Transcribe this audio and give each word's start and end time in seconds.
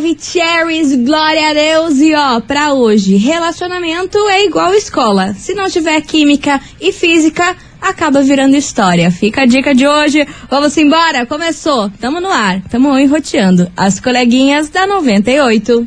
Maravicheries, 0.00 0.96
glória 1.04 1.50
a 1.50 1.52
Deus. 1.52 2.00
E 2.00 2.14
ó, 2.14 2.40
pra 2.40 2.72
hoje, 2.72 3.16
relacionamento 3.16 4.16
é 4.30 4.46
igual 4.46 4.72
escola. 4.72 5.34
Se 5.34 5.52
não 5.52 5.68
tiver 5.68 6.00
química 6.00 6.58
e 6.80 6.90
física, 6.90 7.54
acaba 7.78 8.22
virando 8.22 8.56
história. 8.56 9.10
Fica 9.10 9.42
a 9.42 9.46
dica 9.46 9.74
de 9.74 9.86
hoje. 9.86 10.26
Vamos 10.48 10.74
embora, 10.78 11.26
começou. 11.26 11.90
Tamo 12.00 12.18
no 12.18 12.30
ar, 12.30 12.62
tamo 12.70 12.98
enroteando. 12.98 13.70
As 13.76 14.00
coleguinhas 14.00 14.70
da 14.70 14.86
98. 14.86 15.86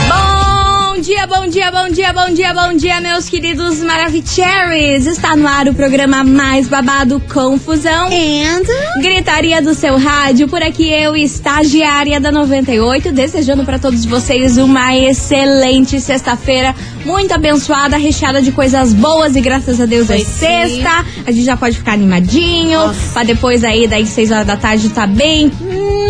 Bom 1.01 1.05
dia, 1.05 1.25
bom 1.25 1.47
dia, 1.47 1.71
bom 1.71 1.89
dia, 1.89 2.13
bom 2.13 2.31
dia, 2.31 2.53
bom 2.53 2.77
dia, 2.77 3.01
meus 3.01 3.27
queridos 3.27 3.79
Maravicheries. 3.79 5.07
Está 5.07 5.35
no 5.35 5.47
ar 5.47 5.67
o 5.67 5.73
programa 5.73 6.23
mais 6.23 6.67
babado 6.67 7.19
Confusão. 7.21 8.05
And... 8.05 9.01
Gritaria 9.01 9.63
do 9.63 9.73
seu 9.73 9.97
rádio, 9.97 10.47
por 10.47 10.61
aqui 10.61 10.87
eu, 10.87 11.15
estagiária 11.15 12.19
da 12.19 12.31
98, 12.31 13.11
desejando 13.13 13.65
para 13.65 13.79
todos 13.79 14.05
vocês 14.05 14.59
uma 14.59 14.95
excelente 14.95 15.99
sexta-feira, 15.99 16.75
muito 17.03 17.33
abençoada, 17.33 17.97
recheada 17.97 18.39
de 18.39 18.51
coisas 18.51 18.93
boas 18.93 19.35
e 19.35 19.41
graças 19.41 19.81
a 19.81 19.87
Deus 19.87 20.07
é 20.07 20.17
Foi 20.17 20.23
sim. 20.23 20.31
sexta. 20.31 21.03
A 21.25 21.31
gente 21.31 21.45
já 21.45 21.57
pode 21.57 21.77
ficar 21.77 21.93
animadinho, 21.93 22.79
pra 23.11 23.23
depois 23.23 23.63
aí 23.63 23.87
das 23.87 24.07
6 24.09 24.29
horas 24.29 24.45
da 24.45 24.55
tarde 24.55 24.87
tá 24.89 25.07
bem. 25.07 25.51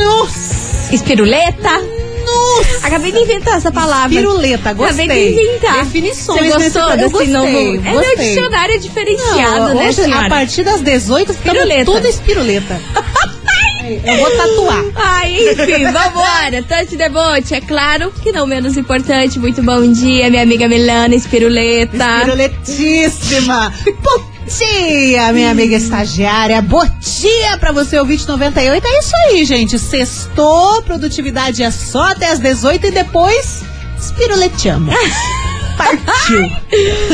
Nossa! 0.04 0.94
Espiruleta. 0.94 2.01
Nossa! 2.26 2.88
Acabei 2.88 3.12
de 3.12 3.20
inventar 3.20 3.58
essa 3.58 3.72
palavra. 3.72 4.10
Piruleta, 4.10 4.74
gostei. 4.74 5.06
Acabei 5.06 5.34
de 5.34 5.42
inventar. 5.42 5.84
Definições 5.86 6.40
Você 6.40 6.48
gostou 6.48 6.60
nesse- 6.60 6.78
eu 6.80 6.98
desse 6.98 7.10
gostei, 7.12 7.28
novo? 7.32 7.88
É 7.88 7.92
meu 7.92 8.18
dicionário 8.18 8.80
diferenciado, 8.80 9.60
Não, 9.60 9.74
né, 9.76 9.88
hoje, 9.88 10.04
senhora? 10.04 10.26
a 10.26 10.30
partir 10.30 10.64
das 10.64 10.82
18, 10.82 11.34
ficamos 11.34 11.62
Piruleta. 11.62 11.86
tudo 11.92 12.08
espiruleta. 12.08 12.82
Eu 14.06 14.16
vou 14.18 14.32
tatuar. 14.32 14.86
Ai, 14.96 15.50
enfim, 15.50 15.84
vambora. 15.86 16.64
Touch 16.68 16.96
the 16.96 17.10
boat. 17.10 17.54
É 17.54 17.60
claro 17.60 18.14
que 18.24 18.32
não 18.32 18.46
menos 18.48 18.78
importante. 18.78 19.38
Muito 19.40 19.62
bom 19.64 19.92
dia, 19.92 20.30
minha 20.30 20.44
amiga 20.44 20.68
Milana 20.68 21.14
Espiruleta. 21.16 22.06
Espiruletíssima. 22.20 23.74
Dia, 24.58 25.32
minha 25.32 25.50
amiga 25.50 25.78
estagiária. 25.78 26.62
Bom 26.62 26.86
dia 27.00 27.58
pra 27.58 27.72
você, 27.72 27.98
ouvinte 27.98 28.28
98. 28.28 28.86
É 28.86 29.00
isso 29.00 29.12
aí, 29.16 29.46
gente. 29.46 29.80
Sextou, 29.80 30.82
produtividade 30.82 31.64
é 31.64 31.72
só 31.72 32.10
até 32.10 32.30
as 32.32 32.40
18 32.40 32.88
e 32.88 32.92
depois 32.92 33.64
espiruleteamos. 33.98 34.94
Partiu. 35.78 36.42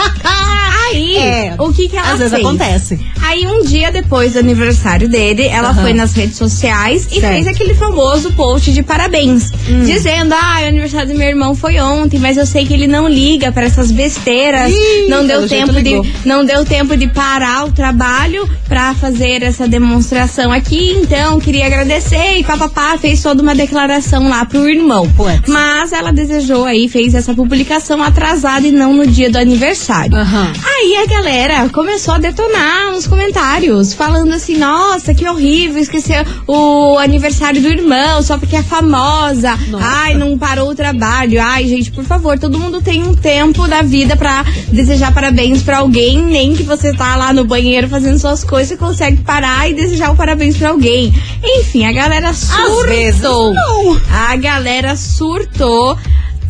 Aí, 0.90 1.16
É, 1.18 1.54
o 1.56 1.72
que 1.72 1.88
que 1.88 1.96
ela 1.96 2.12
Às 2.12 2.18
vezes 2.18 2.34
fez? 2.34 2.44
acontece. 2.44 3.00
Aí, 3.22 3.46
um 3.46 3.62
dia 3.62 3.92
depois 3.92 4.32
do 4.32 4.40
aniversário 4.40 5.08
dele, 5.08 5.46
ela 5.46 5.68
Aham. 5.70 5.82
foi 5.82 5.92
nas 5.92 6.12
redes 6.12 6.36
sociais 6.36 7.06
e 7.12 7.20
Certo. 7.20 7.32
fez 7.34 7.46
aquele 7.46 7.74
famoso 7.74 8.32
post 8.32 8.72
de 8.72 8.82
parabéns. 8.82 9.52
Dizendo, 9.84 10.34
ah, 10.34 10.62
o 10.64 10.66
aniversário 10.68 11.12
do 11.12 11.18
meu 11.18 11.28
irmão 11.28 11.54
foi 11.54 11.78
ontem, 11.78 12.18
mas 12.18 12.36
eu 12.36 12.44
sei 12.44 12.66
que 12.66 12.74
ele 12.74 12.88
não 12.88 13.08
liga 13.08 13.52
pra 13.52 13.64
essas 13.66 13.92
besteiras. 13.92 14.72
Ih, 14.72 15.06
não 15.08 15.24
deu 15.24 15.36
pelo 15.36 15.48
jeito 15.48 15.66
tempo 15.66 15.78
ligou. 15.78 16.02
de 16.02 16.12
não 16.24 16.44
deu 16.44 16.64
tempo 16.64 16.96
de 16.96 17.06
parar 17.06 17.66
o 17.66 17.72
trabalho 17.72 18.48
pra 18.66 18.92
fazer 18.94 19.42
essa 19.44 19.68
demonstração 19.68 20.50
aqui, 20.50 20.90
então 21.00 21.38
queria 21.38 21.66
agradecer 21.66 22.38
e 22.38 22.42
papapá 22.44 22.98
fez 22.98 23.22
toda 23.22 23.42
uma 23.42 23.54
declaração 23.54 24.28
lá 24.28 24.44
pro 24.44 24.68
irmão. 24.68 25.08
Mas 25.46 25.92
ela 25.92 26.12
desejou 26.12 26.64
aí, 26.64 26.88
fez 26.88 27.14
essa 27.14 27.32
publicação 27.32 28.02
atrasada 28.02 28.66
e 28.66 28.72
não 28.72 28.92
no 28.92 29.06
dia 29.06 29.30
do 29.30 29.38
aniversário. 29.38 29.89
Aham. 29.90 30.52
Aí 30.64 30.96
a 30.96 31.06
galera 31.06 31.68
começou 31.68 32.14
a 32.14 32.18
detonar 32.18 32.92
nos 32.92 33.06
comentários, 33.08 33.92
falando 33.92 34.32
assim: 34.32 34.56
nossa, 34.56 35.12
que 35.12 35.26
horrível, 35.26 35.82
esqueceu 35.82 36.24
o 36.46 36.96
aniversário 36.98 37.60
do 37.60 37.68
irmão 37.68 38.22
só 38.22 38.38
porque 38.38 38.56
é 38.56 38.62
famosa. 38.62 39.56
Nossa. 39.68 39.84
Ai, 39.84 40.14
não 40.14 40.38
parou 40.38 40.70
o 40.70 40.74
trabalho. 40.74 41.40
Ai, 41.42 41.66
gente, 41.66 41.90
por 41.90 42.04
favor, 42.04 42.38
todo 42.38 42.58
mundo 42.58 42.80
tem 42.80 43.02
um 43.02 43.14
tempo 43.14 43.66
da 43.66 43.82
vida 43.82 44.16
pra 44.16 44.44
desejar 44.72 45.12
parabéns 45.12 45.62
pra 45.62 45.78
alguém, 45.78 46.22
nem 46.22 46.54
que 46.54 46.62
você 46.62 46.92
tá 46.92 47.16
lá 47.16 47.32
no 47.32 47.44
banheiro 47.44 47.88
fazendo 47.88 48.18
suas 48.18 48.44
coisas, 48.44 48.68
você 48.68 48.76
consegue 48.76 49.18
parar 49.22 49.68
e 49.68 49.74
desejar 49.74 50.12
o 50.12 50.16
parabéns 50.16 50.56
pra 50.56 50.70
alguém. 50.70 51.12
Enfim, 51.42 51.84
a 51.84 51.92
galera 51.92 52.32
surtou. 52.32 52.84
vezes, 52.84 53.20
não. 53.20 54.00
A 54.10 54.36
galera 54.36 54.94
surtou. 54.94 55.98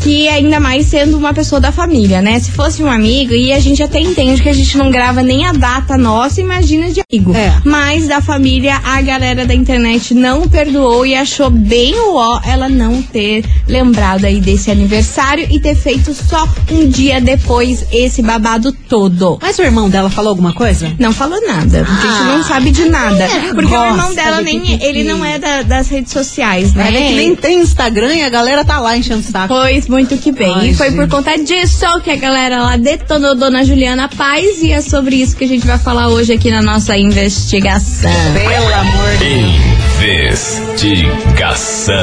Que 0.01 0.29
ainda 0.29 0.59
mais 0.59 0.87
sendo 0.87 1.17
uma 1.19 1.35
pessoa 1.35 1.61
da 1.61 1.71
família, 1.71 2.23
né? 2.23 2.39
Se 2.41 2.51
fosse 2.51 2.83
um 2.83 2.91
amigo, 2.91 3.35
e 3.35 3.53
a 3.53 3.59
gente 3.59 3.83
até 3.83 4.01
entende 4.01 4.43
que 4.43 4.49
a 4.49 4.53
gente 4.53 4.77
não 4.79 4.91
grava 4.91 5.23
nem 5.23 5.45
a 5.47 5.53
data 5.53 5.97
nossa, 5.99 6.41
imagina 6.41 6.91
de 6.91 7.01
amigo. 7.13 7.35
É. 7.37 7.61
Mas 7.65 8.09
da 8.09 8.21
família, 8.23 8.81
a 8.85 9.01
galera 9.03 9.45
da 9.45 9.55
internet 9.55 10.15
não 10.15 10.49
perdoou 10.49 11.05
e 11.05 11.15
achou 11.15 11.51
bem 11.51 11.95
o 12.01 12.15
ó 12.17 12.41
ela 12.47 12.69
não 12.69 13.03
ter 13.03 13.45
lembrado 13.69 14.25
aí 14.25 14.41
desse 14.41 14.71
aniversário 14.71 15.47
e 15.51 15.61
ter 15.61 15.75
feito 15.77 16.15
só 16.15 16.49
um 16.71 16.89
dia 16.89 17.21
depois 17.21 17.85
esse 17.93 18.23
babado 18.23 18.73
todo. 18.73 19.39
Mas 19.43 19.59
o 19.59 19.63
irmão 19.63 19.91
dela 19.91 20.09
falou 20.09 20.31
alguma 20.31 20.53
coisa? 20.55 20.93
Não 20.99 21.13
falou 21.13 21.41
nada. 21.47 21.83
A 21.83 21.85
gente 21.85 22.07
Ah. 22.07 22.25
não 22.37 22.43
sabe 22.45 22.71
de 22.71 22.87
nada. 22.89 23.25
É, 23.25 23.53
Porque 23.55 23.75
o 23.75 23.85
irmão 23.85 24.15
dela 24.15 24.39
de 24.39 24.45
nem. 24.45 24.83
Ele 24.83 25.05
não 25.05 25.23
é 25.25 25.39
da- 25.39 25.63
das 25.63 25.89
redes 25.89 26.13
sociais, 26.13 26.73
né? 26.73 26.89
Ela 26.89 26.97
é 26.99 27.09
que 27.09 27.15
nem 27.15 27.37
tem 27.37 27.61
Instagram 27.61 28.15
e 28.15 28.23
a 28.23 28.29
galera 28.31 28.65
tá 28.65 28.79
lá 28.81 28.97
enchendo 28.97 29.21
o 29.21 29.23
saco. 29.23 29.49
Pois 29.49 29.87
muito 29.91 30.17
que 30.17 30.33
bem. 30.33 30.55
Ai, 30.55 30.69
e 30.71 30.75
foi 30.75 30.93
por 30.93 31.03
gente. 31.03 31.11
conta 31.11 31.37
disso 31.37 32.01
que 32.03 32.11
a 32.11 32.17
galera 32.17 32.63
lá 32.63 32.77
detonou 32.77 33.35
Dona 33.35 33.65
Juliana 33.65 34.09
Paz 34.09 34.63
e 34.63 34.73
é 34.73 34.81
sobre 34.81 35.17
isso 35.17 35.37
que 35.37 35.45
a 35.45 35.49
gente 35.49 35.67
vai 35.67 35.79
falar 35.79 36.09
hoje 36.09 36.33
aqui 36.33 36.51
na 36.51 36.63
nossa 36.63 36.97
investigação. 36.97 38.11
Pelo 38.33 38.75
amor 38.75 39.17
de 39.19 39.59
Deus. 39.99 40.61
Investigação. 40.61 41.97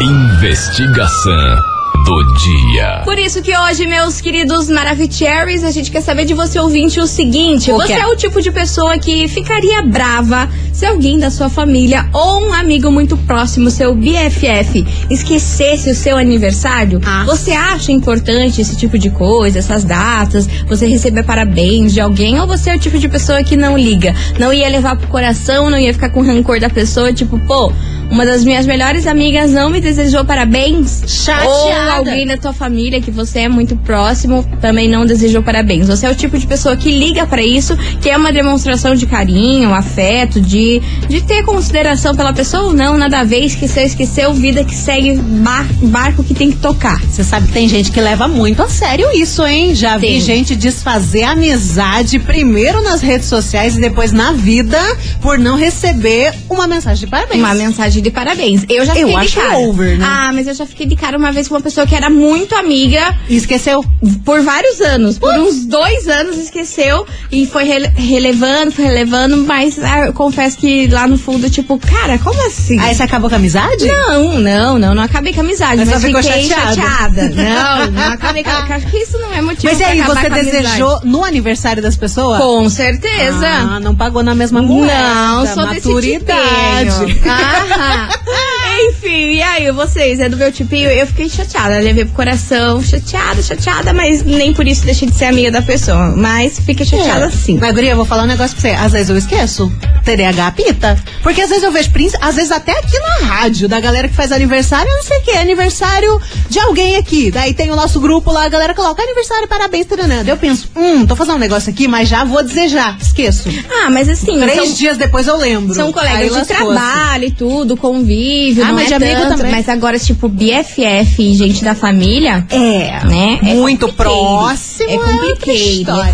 Investigação 0.00 1.77
do 2.08 2.24
dia. 2.38 3.02
Por 3.04 3.18
isso 3.18 3.42
que 3.42 3.54
hoje, 3.54 3.86
meus 3.86 4.18
queridos 4.18 4.70
Maravicheries, 4.70 5.62
a 5.62 5.70
gente 5.70 5.90
quer 5.90 6.00
saber 6.00 6.24
de 6.24 6.32
você 6.32 6.58
ouvinte 6.58 6.98
o 6.98 7.06
seguinte: 7.06 7.70
O 7.70 7.76
você 7.76 7.94
quê? 7.94 8.00
é 8.00 8.06
o 8.06 8.16
tipo 8.16 8.40
de 8.40 8.50
pessoa 8.50 8.96
que 8.96 9.28
ficaria 9.28 9.82
brava 9.82 10.48
se 10.72 10.86
alguém 10.86 11.18
da 11.18 11.30
sua 11.30 11.50
família 11.50 12.08
ou 12.14 12.48
um 12.48 12.52
amigo 12.54 12.90
muito 12.90 13.14
próximo, 13.16 13.70
seu 13.70 13.94
BFF, 13.94 14.86
esquecesse 15.10 15.90
o 15.90 15.94
seu 15.94 16.16
aniversário? 16.16 16.98
Ah. 17.04 17.24
Você 17.26 17.52
acha 17.52 17.92
importante 17.92 18.62
esse 18.62 18.74
tipo 18.74 18.98
de 18.98 19.10
coisa, 19.10 19.58
essas 19.58 19.84
datas, 19.84 20.48
você 20.66 20.86
receber 20.86 21.24
parabéns 21.24 21.92
de 21.92 22.00
alguém, 22.00 22.40
ou 22.40 22.46
você 22.46 22.70
é 22.70 22.76
o 22.76 22.78
tipo 22.78 22.98
de 22.98 23.08
pessoa 23.08 23.44
que 23.44 23.56
não 23.56 23.76
liga? 23.76 24.14
Não 24.38 24.50
ia 24.50 24.68
levar 24.70 24.96
pro 24.96 25.08
coração, 25.08 25.68
não 25.68 25.78
ia 25.78 25.92
ficar 25.92 26.08
com 26.08 26.22
rancor 26.22 26.58
da 26.58 26.70
pessoa, 26.70 27.12
tipo, 27.12 27.38
pô. 27.40 27.70
Uma 28.10 28.24
das 28.24 28.42
minhas 28.44 28.66
melhores 28.66 29.06
amigas 29.06 29.50
não 29.50 29.68
me 29.70 29.80
desejou 29.80 30.24
parabéns. 30.24 31.02
Chateada. 31.06 31.48
Ou 31.48 31.98
alguém 31.98 32.26
da 32.26 32.36
tua 32.36 32.52
família 32.52 33.00
que 33.00 33.10
você 33.10 33.40
é 33.40 33.48
muito 33.48 33.76
próximo 33.76 34.44
também 34.60 34.88
não 34.88 35.04
desejou 35.04 35.42
parabéns. 35.42 35.86
Você 35.88 36.06
é 36.06 36.10
o 36.10 36.14
tipo 36.14 36.38
de 36.38 36.46
pessoa 36.46 36.76
que 36.76 36.90
liga 36.90 37.26
pra 37.26 37.42
isso, 37.42 37.76
que 38.00 38.08
é 38.08 38.16
uma 38.16 38.32
demonstração 38.32 38.94
de 38.94 39.06
carinho, 39.06 39.74
afeto, 39.74 40.40
de, 40.40 40.80
de 41.08 41.20
ter 41.20 41.42
consideração 41.44 42.14
pela 42.16 42.32
pessoa 42.32 42.64
ou 42.64 42.72
não, 42.72 42.96
nada 42.96 43.20
a 43.20 43.24
ver, 43.24 43.40
esqueceu, 43.44 43.82
esqueceu, 43.84 44.32
vida 44.32 44.64
que 44.64 44.74
segue, 44.74 45.14
bar- 45.18 45.66
barco 45.82 46.24
que 46.24 46.34
tem 46.34 46.50
que 46.50 46.56
tocar. 46.58 47.00
Você 47.02 47.22
sabe 47.22 47.46
que 47.48 47.52
tem 47.52 47.68
gente 47.68 47.92
que 47.92 48.00
leva 48.00 48.26
muito 48.26 48.62
a 48.62 48.68
sério 48.68 49.06
isso, 49.14 49.44
hein? 49.46 49.74
Já 49.74 49.98
Tem. 49.98 50.14
vi 50.18 50.20
gente 50.24 50.56
desfazer 50.56 51.24
amizade 51.24 52.18
primeiro 52.18 52.82
nas 52.82 53.00
redes 53.00 53.28
sociais 53.28 53.76
e 53.76 53.80
depois 53.80 54.12
na 54.12 54.32
vida 54.32 54.78
por 55.20 55.38
não 55.38 55.56
receber 55.56 56.32
uma 56.48 56.66
mensagem 56.66 57.04
de 57.04 57.10
parabéns. 57.10 57.38
Uma 57.40 57.54
mensagem 57.54 57.97
de 58.00 58.10
parabéns. 58.10 58.64
Eu 58.68 58.84
já 58.84 58.92
Eu 58.94 59.08
fiquei 59.08 59.20
de 59.20 59.26
acho 59.26 59.40
cara. 59.40 59.58
over, 59.58 59.98
né? 59.98 60.06
Ah, 60.08 60.30
mas 60.32 60.46
eu 60.46 60.54
já 60.54 60.66
fiquei 60.66 60.86
de 60.86 60.96
cara 60.96 61.16
uma 61.18 61.32
vez 61.32 61.48
com 61.48 61.54
uma 61.54 61.60
pessoa 61.60 61.86
que 61.86 61.94
era 61.94 62.08
muito 62.10 62.54
amiga 62.54 63.14
E 63.28 63.36
esqueceu? 63.36 63.84
por 64.24 64.40
vários 64.42 64.80
anos, 64.80 65.18
por 65.18 65.32
uns 65.38 65.64
dois 65.66 66.06
anos 66.08 66.36
esqueceu 66.36 67.06
e 67.30 67.46
foi 67.46 67.64
rele- 67.64 67.90
relevando, 67.96 68.72
foi 68.72 68.84
relevando, 68.84 69.36
mas 69.38 69.78
ah, 69.82 70.06
eu 70.06 70.12
confesso 70.12 70.56
que 70.58 70.86
lá 70.88 71.06
no 71.06 71.18
fundo, 71.18 71.48
tipo, 71.50 71.78
cara, 71.78 72.18
como 72.18 72.46
assim? 72.46 72.78
Aí 72.80 72.94
você 72.94 73.02
acabou 73.02 73.28
com 73.28 73.36
a 73.36 73.38
amizade? 73.38 73.86
Não, 73.86 74.38
não, 74.38 74.78
não, 74.78 74.94
não 74.94 75.02
acabei 75.02 75.32
com 75.32 75.40
a 75.40 75.44
amizade, 75.44 75.76
Mas 75.78 75.88
mas, 75.90 76.04
ficou 76.04 76.22
fiquei 76.22 76.42
chateada. 76.48 76.74
chateada. 76.74 77.28
Não, 77.48 77.90
não 77.90 78.12
acabei 78.12 78.42
com 78.44 78.50
a 78.50 78.58
Acho 78.78 78.86
que 78.86 78.96
isso 78.98 79.18
não 79.18 79.32
é 79.32 79.40
motivo 79.40 79.64
Mas 79.72 79.80
aí, 79.80 80.00
você 80.02 80.28
desejou 80.30 81.00
no 81.04 81.24
aniversário 81.24 81.82
das 81.82 81.96
pessoas? 81.96 82.38
Com 82.40 82.68
certeza. 82.68 83.46
Ah, 83.46 83.80
não 83.80 83.94
pagou 83.94 84.22
na 84.22 84.34
mesma 84.34 84.60
moeda. 84.62 84.92
Não, 84.92 85.46
sou 85.46 85.66
desse 85.68 85.88
maturidade. 85.88 87.06
tipinho. 87.06 87.18
Ah, 87.90 88.57
enfim, 89.02 89.34
e 89.34 89.42
aí, 89.42 89.70
vocês? 89.70 90.18
É 90.20 90.28
do 90.28 90.36
meu 90.36 90.50
tipinho? 90.50 90.88
Eu 90.90 91.06
fiquei 91.06 91.28
chateada, 91.28 91.78
levei 91.78 92.04
pro 92.04 92.14
coração, 92.14 92.82
chateada, 92.82 93.42
chateada, 93.42 93.92
mas 93.92 94.22
nem 94.24 94.52
por 94.52 94.66
isso 94.66 94.84
deixei 94.84 95.08
de 95.08 95.14
ser 95.16 95.26
amiga 95.26 95.50
da 95.50 95.62
pessoa. 95.62 96.14
Mas 96.16 96.58
fiquei 96.58 96.84
chateada 96.84 97.26
É. 97.26 97.30
sim. 97.30 97.58
Mas, 97.60 97.72
Guria, 97.72 97.90
eu 97.92 97.96
vou 97.96 98.04
falar 98.04 98.24
um 98.24 98.26
negócio 98.26 98.56
pra 98.56 98.70
você. 98.70 98.76
Às 98.76 98.92
vezes 98.92 99.08
eu 99.10 99.16
esqueço. 99.16 99.72
TDAH 100.04 100.50
pita. 100.52 100.98
Porque 101.22 101.40
às 101.42 101.48
vezes 101.48 101.62
eu 101.64 101.70
vejo, 101.70 101.90
príncipe- 101.90 102.24
às 102.24 102.34
vezes 102.36 102.50
até 102.50 102.72
aqui 102.72 102.98
na 102.98 103.26
rádio, 103.26 103.68
da 103.68 103.78
galera 103.78 104.08
que 104.08 104.14
faz 104.14 104.32
aniversário, 104.32 104.90
eu 104.90 104.96
não 104.96 105.02
sei 105.04 105.18
o 105.18 105.22
que, 105.22 105.30
aniversário 105.32 106.20
de 106.48 106.58
alguém 106.58 106.96
aqui. 106.96 107.30
Daí 107.30 107.52
tem 107.54 107.70
o 107.70 107.76
nosso 107.76 108.00
grupo 108.00 108.32
lá, 108.32 108.44
a 108.44 108.48
galera 108.48 108.74
coloca 108.74 109.02
aniversário, 109.02 109.46
parabéns, 109.46 109.86
taranã. 109.86 110.24
Eu 110.26 110.36
penso, 110.36 110.70
hum, 110.74 111.06
tô 111.06 111.14
fazendo 111.14 111.36
um 111.36 111.38
negócio 111.38 111.70
aqui, 111.70 111.86
mas 111.86 112.08
já 112.08 112.24
vou 112.24 112.42
desejar. 112.42 112.96
Esqueço. 113.00 113.48
Ah, 113.70 113.90
mas 113.90 114.08
assim, 114.08 114.40
Três 114.40 114.54
são, 114.56 114.72
dias 114.74 114.96
depois 114.96 115.26
eu 115.26 115.36
lembro. 115.36 115.74
são 115.74 115.92
colegas 115.92 116.34
de 116.34 116.44
trabalho 116.46 117.24
e 117.24 117.30
tudo, 117.30 117.76
convívio, 117.76 118.64
Ah, 118.64 118.68
não 118.68 118.74
mas 118.74 118.87
de 118.88 118.94
amigo 118.94 119.20
tanto, 119.20 119.36
também. 119.36 119.52
Mas 119.52 119.68
agora, 119.68 119.98
tipo, 119.98 120.28
BFF 120.28 121.22
e 121.22 121.34
gente 121.34 121.62
da 121.64 121.74
família... 121.74 122.46
É. 122.50 123.04
né? 123.04 123.38
É 123.44 123.54
Muito 123.54 123.92
próximo. 123.92 124.90
É 124.90 124.94
outra 124.94 125.12
complicated, 125.12 125.80
história. 125.80 126.10
é. 126.10 126.12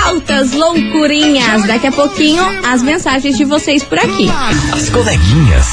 Altas 0.06 0.54
loucurinhas. 0.54 1.66
Daqui 1.68 1.88
a 1.88 1.92
pouquinho, 1.92 2.44
as 2.66 2.82
mensagens 2.82 3.38
de 3.38 3.46
vocês 3.46 3.84
por 3.84 4.00
aqui. 4.00 4.30
As 4.74 4.90
coleguinhas. 4.90 5.68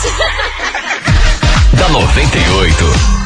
da 1.75 1.89
98. 1.89 3.19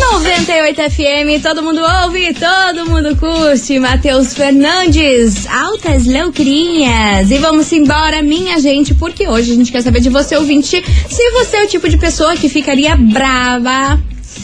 98 0.00 0.82
FM, 0.90 1.42
todo 1.42 1.62
mundo 1.62 1.80
ouve, 2.04 2.34
todo 2.34 2.88
mundo 2.88 3.16
curte. 3.16 3.78
Matheus 3.78 4.34
Fernandes, 4.34 5.46
altas 5.46 6.06
loucurinhas. 6.06 7.30
E 7.30 7.38
vamos 7.38 7.70
embora, 7.72 8.22
minha 8.22 8.58
gente, 8.60 8.94
porque 8.94 9.28
hoje 9.28 9.52
a 9.52 9.54
gente 9.54 9.70
quer 9.70 9.82
saber 9.82 10.00
de 10.00 10.08
você, 10.08 10.36
ouvinte, 10.36 10.82
se 11.08 11.30
você 11.32 11.58
é 11.58 11.64
o 11.64 11.68
tipo 11.68 11.88
de 11.88 11.98
pessoa 11.98 12.36
que 12.36 12.48
ficaria 12.48 12.96
brava 12.96 13.98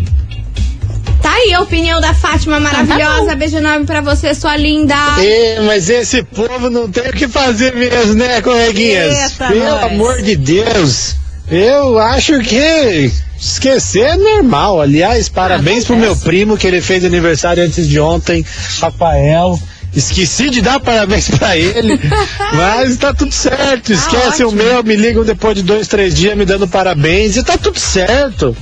Tá 1.41 1.45
aí 1.47 1.53
a 1.53 1.61
opinião 1.61 1.99
da 1.99 2.13
Fátima 2.13 2.59
Então 2.59 2.69
tá 2.71 2.83
maravilhosa. 2.83 3.35
Beijo 3.35 3.57
enorme 3.57 3.85
pra 3.85 3.99
você, 3.99 4.35
sua 4.35 4.55
linda. 4.55 4.93
É, 5.19 5.59
mas 5.65 5.89
esse 5.89 6.21
povo 6.21 6.69
não 6.69 6.87
tem 6.89 7.09
o 7.09 7.13
que 7.13 7.27
fazer 7.27 7.73
mesmo, 7.73 8.13
né, 8.13 8.41
coleguinhas? 8.41 9.31
Eita, 9.31 9.47
Pelo 9.47 9.65
nós. 9.65 9.83
amor 9.85 10.21
de 10.21 10.35
Deus. 10.35 11.15
Eu 11.49 11.97
acho 11.97 12.39
que 12.41 13.11
esquecer 13.39 14.01
é 14.01 14.17
normal. 14.17 14.81
Aliás, 14.81 15.29
parabéns 15.29 15.83
pro 15.85 15.95
meu 15.97 16.15
primo 16.15 16.57
que 16.57 16.67
ele 16.67 16.79
fez 16.79 17.03
aniversário 17.03 17.63
antes 17.63 17.87
de 17.87 17.99
ontem, 17.99 18.45
Rafael. 18.79 19.59
Esqueci 19.95 20.49
de 20.51 20.61
dar 20.61 20.79
parabéns 20.79 21.27
pra 21.29 21.57
ele, 21.57 21.99
mas 22.53 22.97
tá 22.97 23.13
tudo 23.13 23.33
certo. 23.33 23.91
Esquece 23.91 24.43
o 24.43 24.47
ótimo. 24.49 24.63
meu, 24.63 24.83
me 24.83 24.95
ligam 24.95 25.25
depois 25.25 25.55
de 25.55 25.63
dois, 25.63 25.87
três 25.87 26.13
dias 26.15 26.37
me 26.37 26.45
dando 26.45 26.67
parabéns 26.67 27.35
e 27.35 27.43
tá 27.43 27.57
tudo 27.57 27.79
certo. 27.79 28.55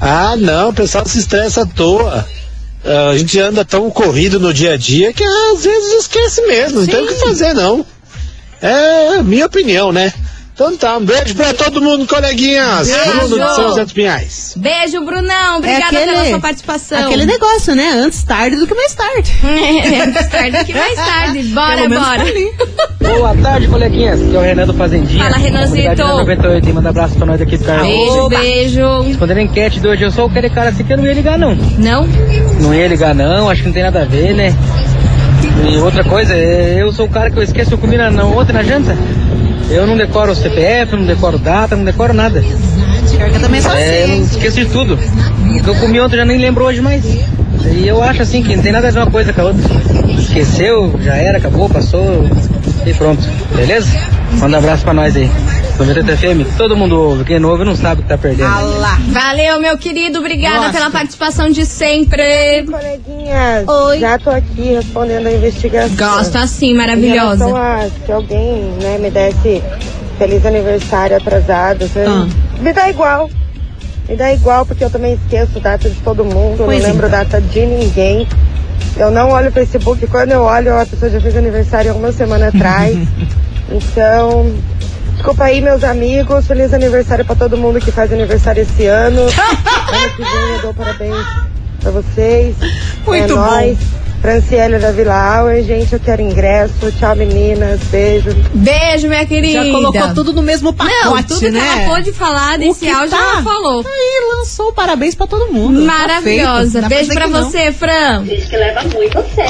Ah, 0.00 0.34
não, 0.36 0.70
o 0.70 0.74
pessoal 0.74 1.06
se 1.06 1.18
estressa 1.18 1.62
à 1.62 1.66
toa. 1.66 2.26
Ah, 2.84 3.10
a 3.10 3.18
gente 3.18 3.38
anda 3.38 3.64
tão 3.64 3.90
corrido 3.90 4.40
no 4.40 4.52
dia 4.52 4.72
a 4.72 4.76
dia 4.76 5.12
que 5.12 5.22
às 5.22 5.62
vezes 5.62 6.02
esquece 6.02 6.40
mesmo, 6.46 6.80
não 6.80 6.86
tem 6.86 7.04
o 7.04 7.08
que 7.08 7.14
fazer 7.14 7.52
não. 7.52 7.84
É 8.62 9.16
a 9.18 9.22
minha 9.22 9.46
opinião, 9.46 9.92
né? 9.92 10.12
Então 10.60 10.76
tá, 10.76 10.98
um 10.98 11.04
beijo 11.06 11.34
pra 11.34 11.54
todo 11.54 11.80
mundo, 11.80 12.06
coleguinhas. 12.06 12.86
Beijo. 12.86 13.28
Bruno 13.28 13.48
de 13.48 13.54
São 13.54 13.68
José 13.70 13.82
dos 13.82 13.92
Pinhais. 13.94 14.54
Beijo, 14.58 15.00
Brunão. 15.00 15.56
Obrigada 15.56 15.88
pela 15.88 16.24
sua 16.26 16.38
participação. 16.38 16.98
É 16.98 17.02
Aquele 17.04 17.24
negócio, 17.24 17.74
né? 17.74 17.88
Antes 17.94 18.22
tarde 18.22 18.56
do 18.56 18.66
que 18.66 18.74
mais 18.74 18.94
tarde. 18.94 19.40
É, 19.90 20.06
mais 20.06 20.28
tarde 20.28 20.64
que 20.66 20.74
mais 20.74 20.94
tarde. 20.94 21.42
Bora, 21.54 21.88
bora. 21.88 22.24
Boa 23.00 23.34
tarde, 23.42 23.68
coleguinhas. 23.68 24.20
Aqui 24.20 24.36
é 24.36 24.38
o 24.38 24.42
Renan 24.42 24.66
do 24.66 24.74
Fazendinha. 24.74 25.24
Fala, 25.24 25.38
Renanzito. 25.38 25.96
Comunidade 25.96 26.18
98 26.18 26.68
e 26.68 26.72
manda 26.74 26.88
abraço 26.90 27.14
pra 27.14 27.24
nós 27.26 27.40
aqui 27.40 27.56
do 27.56 27.64
Carlos. 27.64 27.88
Beijo, 27.88 28.28
beijo. 28.28 29.02
Respondendo 29.02 29.38
a 29.38 29.42
enquete 29.42 29.80
de 29.80 29.88
hoje, 29.88 30.02
eu 30.02 30.10
sou 30.10 30.26
aquele 30.26 30.50
cara 30.50 30.68
assim 30.68 30.84
que 30.84 30.92
eu 30.92 30.98
não 30.98 31.06
ia 31.06 31.14
ligar, 31.14 31.38
não. 31.38 31.54
Não? 31.54 32.06
Não 32.60 32.74
ia 32.74 32.86
ligar, 32.86 33.14
não. 33.14 33.48
Acho 33.48 33.62
que 33.62 33.68
não 33.68 33.74
tem 33.74 33.82
nada 33.82 34.02
a 34.02 34.04
ver, 34.04 34.34
né? 34.34 34.54
E 35.66 35.78
outra 35.78 36.04
coisa, 36.04 36.34
é, 36.34 36.76
eu 36.82 36.92
sou 36.92 37.06
o 37.06 37.10
cara 37.10 37.30
que 37.30 37.38
eu 37.38 37.42
esqueço, 37.42 37.72
eu 37.72 37.78
comi 37.78 37.96
na, 37.96 38.10
na, 38.10 38.24
ontem 38.24 38.52
na 38.52 38.62
janta. 38.62 38.96
Eu 39.70 39.86
não 39.86 39.96
decoro 39.96 40.32
o 40.32 40.34
CPF, 40.34 40.96
não 40.96 41.04
decoro 41.04 41.38
data, 41.38 41.76
não 41.76 41.84
decoro 41.84 42.12
nada. 42.12 42.42
Eu 43.32 43.40
também 43.40 43.60
sou 43.60 43.72
É, 43.72 44.00
eu 44.00 44.04
assim. 44.04 44.22
esqueço 44.22 44.56
de 44.56 44.66
tudo. 44.66 44.94
O 44.94 45.62
que 45.62 45.68
eu 45.68 45.74
comi 45.76 46.00
ontem 46.00 46.16
eu 46.16 46.20
já 46.20 46.24
nem 46.24 46.38
lembro 46.38 46.64
hoje 46.64 46.80
mais. 46.80 47.04
E 47.04 47.86
eu 47.86 48.02
acho 48.02 48.22
assim 48.22 48.42
que 48.42 48.56
não 48.56 48.62
tem 48.62 48.72
nada 48.72 48.88
a 48.88 48.90
ver 48.90 48.98
uma 49.00 49.10
coisa 49.10 49.32
com 49.32 49.40
a 49.42 49.44
outra. 49.44 49.62
Esqueceu, 50.18 50.98
já 51.02 51.14
era, 51.16 51.38
acabou, 51.38 51.68
passou 51.68 52.28
e 52.86 52.94
pronto. 52.94 53.22
Beleza? 53.54 53.88
Manda 54.38 54.56
um 54.56 54.60
abraço 54.60 54.82
pra 54.84 54.94
nós 54.94 55.14
aí. 55.16 55.30
98 55.78 56.16
FM, 56.18 56.56
todo 56.58 56.76
mundo 56.76 56.98
ouve. 57.00 57.24
Quem 57.24 57.38
não 57.40 57.48
ouve 57.50 57.64
não 57.64 57.74
sabe 57.74 58.00
o 58.00 58.02
que 58.04 58.08
tá 58.08 58.18
perdendo. 58.18 58.46
Ah 58.48 58.60
lá. 58.60 58.98
Valeu, 59.08 59.60
meu 59.60 59.76
querido. 59.78 60.18
Obrigada 60.18 60.56
Nossa. 60.58 60.72
pela 60.72 60.90
participação 60.90 61.48
de 61.50 61.64
sempre. 61.64 62.22
Coleguinhas, 63.24 63.68
Oi. 63.68 64.00
já 64.00 64.18
tô 64.18 64.30
aqui 64.30 64.74
respondendo 64.74 65.26
a 65.26 65.32
investigação. 65.32 65.96
Gosto 65.96 66.36
assim, 66.38 66.74
maravilhosa. 66.74 67.44
a 67.56 67.88
se 68.04 68.12
alguém 68.12 68.62
né, 68.82 68.98
me 68.98 69.10
desse 69.10 69.62
feliz 70.18 70.44
aniversário 70.44 71.16
atrasado, 71.16 71.88
Ah. 71.96 72.26
me 72.60 72.72
dá 72.72 72.88
igual. 72.90 73.30
Me 74.08 74.16
dá 74.16 74.32
igual, 74.32 74.66
porque 74.66 74.82
eu 74.84 74.90
também 74.90 75.14
esqueço 75.14 75.60
data 75.60 75.88
de 75.88 75.96
todo 76.00 76.24
mundo, 76.24 76.64
Pois 76.64 76.80
não 76.82 76.88
lembro 76.90 77.06
então. 77.06 77.18
data 77.18 77.40
de 77.40 77.60
ninguém. 77.66 78.26
Eu 78.96 79.10
não 79.10 79.30
olho 79.30 79.50
o 79.50 79.52
Facebook, 79.52 80.04
quando 80.08 80.32
eu 80.32 80.42
olho, 80.42 80.76
a 80.76 80.84
pessoa 80.84 81.10
já 81.10 81.20
fez 81.20 81.36
aniversário 81.36 81.94
uma 81.94 82.10
semana 82.12 82.48
atrás. 82.54 82.96
então, 83.70 84.52
desculpa 85.14 85.44
aí, 85.44 85.60
meus 85.60 85.84
amigos. 85.84 86.46
Feliz 86.46 86.72
aniversário 86.74 87.24
pra 87.24 87.36
todo 87.36 87.56
mundo 87.56 87.80
que 87.80 87.92
faz 87.92 88.12
aniversário 88.12 88.62
esse 88.62 88.86
ano. 88.86 89.20
ano 89.22 90.10
que 90.16 90.22
vem 90.22 90.54
eu 90.56 90.62
dou 90.62 90.74
parabéns 90.74 91.14
pra 91.80 91.90
vocês. 91.90 92.54
Muito 93.06 93.24
é 93.24 93.28
bom. 93.28 93.34
nóis. 93.36 93.78
Franciele 94.20 94.78
da 94.78 94.92
Vila 94.92 95.14
Auer, 95.14 95.64
gente, 95.64 95.94
eu 95.94 95.98
quero 96.00 96.20
ingresso. 96.20 96.92
Tchau, 96.98 97.16
meninas. 97.16 97.80
Beijo. 97.90 98.28
Beijo, 98.52 99.08
minha 99.08 99.24
querida. 99.24 99.64
Já 99.64 99.70
colocou 99.72 100.14
tudo 100.14 100.32
no 100.34 100.42
mesmo 100.42 100.74
pacote, 100.74 101.04
Não, 101.06 101.22
tudo 101.22 101.40
que 101.40 101.50
né? 101.50 101.60
ela 101.86 101.94
pôde 101.96 102.12
falar 102.12 102.58
desse 102.58 102.80
que 102.80 102.90
áudio, 102.90 103.10
tá? 103.10 103.16
ela 103.16 103.42
falou. 103.42 103.82
Aí 103.86 104.36
lançou 104.38 104.72
parabéns 104.74 105.14
pra 105.14 105.26
todo 105.26 105.50
mundo. 105.50 105.80
Tá 105.80 105.86
Maravilhosa. 105.86 106.82
Dá 106.82 106.88
Beijo 106.88 107.12
pra 107.14 107.24
que 107.24 107.30
não. 107.30 107.44
você, 107.44 107.72
Fran. 107.72 108.24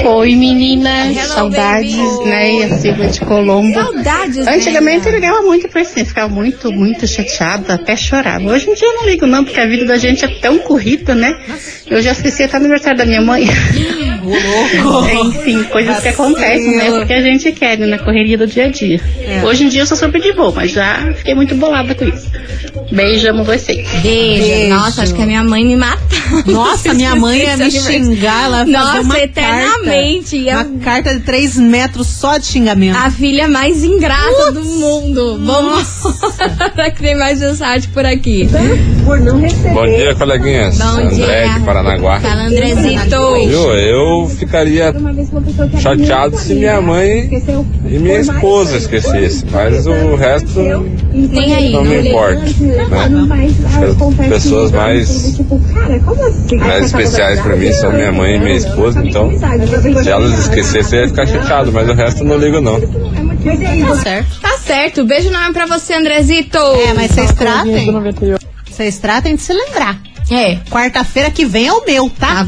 Oi 0.05 0.37
meninas, 0.37 1.17
Hello, 1.17 1.29
saudades, 1.35 1.97
baby. 1.97 2.29
né? 2.29 2.53
E 2.55 2.63
a 2.65 2.79
Silvia 2.79 3.07
de 3.09 3.21
Colombo. 3.23 3.75
Saudades, 3.75 4.37
né? 4.47 4.55
Antigamente 4.55 5.07
eu 5.09 5.13
ligava 5.13 5.43
muito 5.43 5.69
pra 5.69 5.81
isso, 5.83 5.95
ficava 6.05 6.29
muito, 6.33 6.71
muito 6.73 7.09
chateada, 7.09 7.75
até 7.75 7.97
chorava. 7.97 8.45
Hoje 8.45 8.71
em 8.71 8.75
dia 8.75 8.87
eu 8.87 8.95
não 8.95 9.07
ligo 9.07 9.27
não, 9.27 9.43
porque 9.45 9.59
a 9.59 9.67
vida 9.67 9.85
da 9.85 9.97
gente 9.99 10.25
é 10.25 10.29
tão 10.29 10.59
corrida, 10.61 11.13
né? 11.13 11.37
Eu 11.89 12.01
já 12.01 12.13
esqueci 12.13 12.45
até 12.45 12.57
o 12.57 12.61
aniversário 12.61 12.97
da 12.99 13.05
minha 13.05 13.21
mãe. 13.21 13.45
Enfim, 15.25 15.65
coisas 15.65 16.01
que 16.01 16.09
acontecem, 16.09 16.77
né? 16.77 16.91
Porque 16.91 17.13
a 17.13 17.23
gente 17.23 17.53
quer, 17.53 17.79
né? 17.79 17.87
Na 17.87 17.99
correria 17.99 18.39
do 18.39 18.47
dia 18.47 18.67
a 18.67 18.69
dia. 18.69 19.01
É. 19.21 19.45
Hoje 19.45 19.65
em 19.65 19.69
dia 19.69 19.83
eu 19.83 19.87
sou 19.87 19.97
super 19.97 20.21
de 20.21 20.33
boa, 20.33 20.53
mas 20.55 20.73
já 20.73 21.13
fiquei 21.15 21.35
muito 21.35 21.55
bolada 21.55 21.95
com 21.95 22.05
isso. 22.05 22.31
Beijo, 22.91 23.29
amo 23.29 23.45
vocês. 23.45 23.89
Beijo. 24.03 24.43
Beijo. 24.43 24.75
Nossa, 24.75 25.03
acho 25.03 25.15
que 25.15 25.23
a 25.23 25.27
minha 25.27 25.45
mãe 25.45 25.65
me 25.65 25.77
mata. 25.77 26.01
Nossa, 26.47 26.95
minha 26.95 27.15
mãe 27.17 27.41
ia 27.41 27.57
me 27.57 27.71
xingar, 27.71 28.45
ela 28.45 28.65
Nossa, 28.65 29.01
uma 29.01 29.19
eternamente. 29.19 30.45
Carta, 30.45 30.71
uma 30.71 30.81
carta 30.81 31.15
de 31.15 31.21
3 31.21 31.57
metros 31.59 32.07
só 32.07 32.37
de 32.39 32.47
xingamento. 32.47 32.97
A 32.97 33.11
filha 33.11 33.49
mais 33.49 33.83
ingrata 33.83 34.53
do 34.53 34.65
mundo. 34.65 35.41
Vamos 35.45 36.03
que 36.95 37.03
tem 37.03 37.17
mais 37.17 37.41
mensagem 37.41 37.89
por 37.91 38.05
aqui. 38.05 38.49
Bom 39.75 39.87
dia, 39.87 40.15
coleguinhas. 40.15 40.79
Bom 40.79 40.85
André 40.85 41.45
dia. 41.45 41.55
de 41.55 41.61
Paranaguá. 41.65 42.21
Fala, 42.21 42.43
Andrezito. 42.43 43.35
Viu? 43.49 43.75
Eu 43.75 44.31
ficaria 44.51 44.93
chateado 45.81 46.37
se 46.37 46.55
minha 46.55 46.81
mãe 46.81 47.31
e 47.89 47.99
minha 47.99 48.19
esposa 48.19 48.77
esquecessem, 48.77 49.49
mas 49.51 49.87
o 49.87 50.17
resto 50.17 50.61
aí. 50.61 51.73
não 51.73 51.85
me 51.85 52.09
importa. 52.09 52.43
Né? 52.61 53.51
As 54.21 54.29
pessoas 54.29 54.73
mais, 54.73 55.39
mais 56.59 56.87
especiais 56.87 57.41
pra 57.41 57.57
mim 57.57 57.73
são 57.73 57.93
minha 57.93 58.13
mãe 58.13 58.37
e 58.37 58.41
minha 58.41 58.57
esposa, 58.57 59.01
então 59.05 59.31
se 60.03 60.11
elas 60.11 60.39
esquecessem 60.39 60.99
eu 60.99 61.05
ia 61.05 61.09
ficar 61.09 61.27
chateado, 61.27 61.73
mas 61.73 61.89
o 61.89 61.95
resto 61.95 62.23
eu 62.23 62.27
não 62.27 62.37
ligo 62.37 62.61
não. 62.61 62.81
Tá 62.81 63.97
certo. 63.97 64.41
Tá 64.41 64.59
certo. 64.59 65.05
Beijo 65.05 65.29
enorme 65.29 65.53
pra 65.53 65.67
você, 65.67 65.95
Andrezito. 65.95 66.59
É, 66.59 66.93
mas 66.95 67.13
vocês 67.13 67.33
tratem. 67.33 67.87
Vocês 68.69 68.99
tratem 68.99 69.37
de 69.37 69.43
se 69.43 69.53
lembrar. 69.53 69.99
É. 70.31 70.57
Quarta-feira 70.71 71.31
que 71.31 71.45
vem 71.45 71.67
é 71.67 71.73
o 71.73 71.85
meu, 71.85 72.09
tá? 72.11 72.47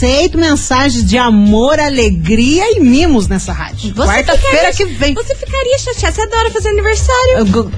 Aceito 0.00 0.38
mensagens 0.38 1.04
de 1.04 1.18
amor, 1.18 1.78
alegria 1.78 2.74
e 2.74 2.80
mimos 2.80 3.28
nessa 3.28 3.52
rádio. 3.52 3.92
Você 3.94 4.08
Quarta-feira 4.08 4.72
que 4.72 4.86
vem. 4.86 5.12
Você 5.12 5.34
ficaria 5.34 5.78
chateada. 5.78 6.14
Você 6.14 6.22
adora 6.22 6.50
fazer 6.50 6.70
aniversário. 6.70 7.36
Eu 7.36 7.70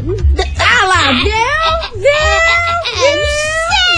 Ah 0.57 0.87
lá, 0.87 1.13
viu? 1.15 2.01
Viu? 2.01 2.01
Viu? 2.01 3.32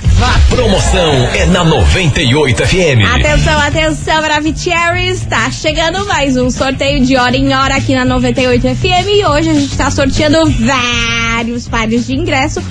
Promoção 0.49 1.13
é 1.35 1.45
na 1.47 1.65
98 1.65 2.65
FM. 2.65 3.05
Atenção, 3.15 3.59
atenção, 3.59 4.21
Cherries. 4.55 5.25
Tá 5.25 5.51
chegando 5.51 6.05
mais 6.05 6.37
um 6.37 6.49
sorteio 6.49 7.05
de 7.05 7.17
hora 7.17 7.35
em 7.35 7.53
hora 7.53 7.75
aqui 7.75 7.93
na 7.93 8.05
98 8.05 8.61
FM. 8.75 9.07
E 9.07 9.25
hoje 9.25 9.49
a 9.49 9.53
gente 9.53 9.75
tá 9.75 9.91
sorteando 9.91 10.49
vários 10.51 11.67
pares 11.67 12.07
de 12.07 12.15
ingresso. 12.15 12.61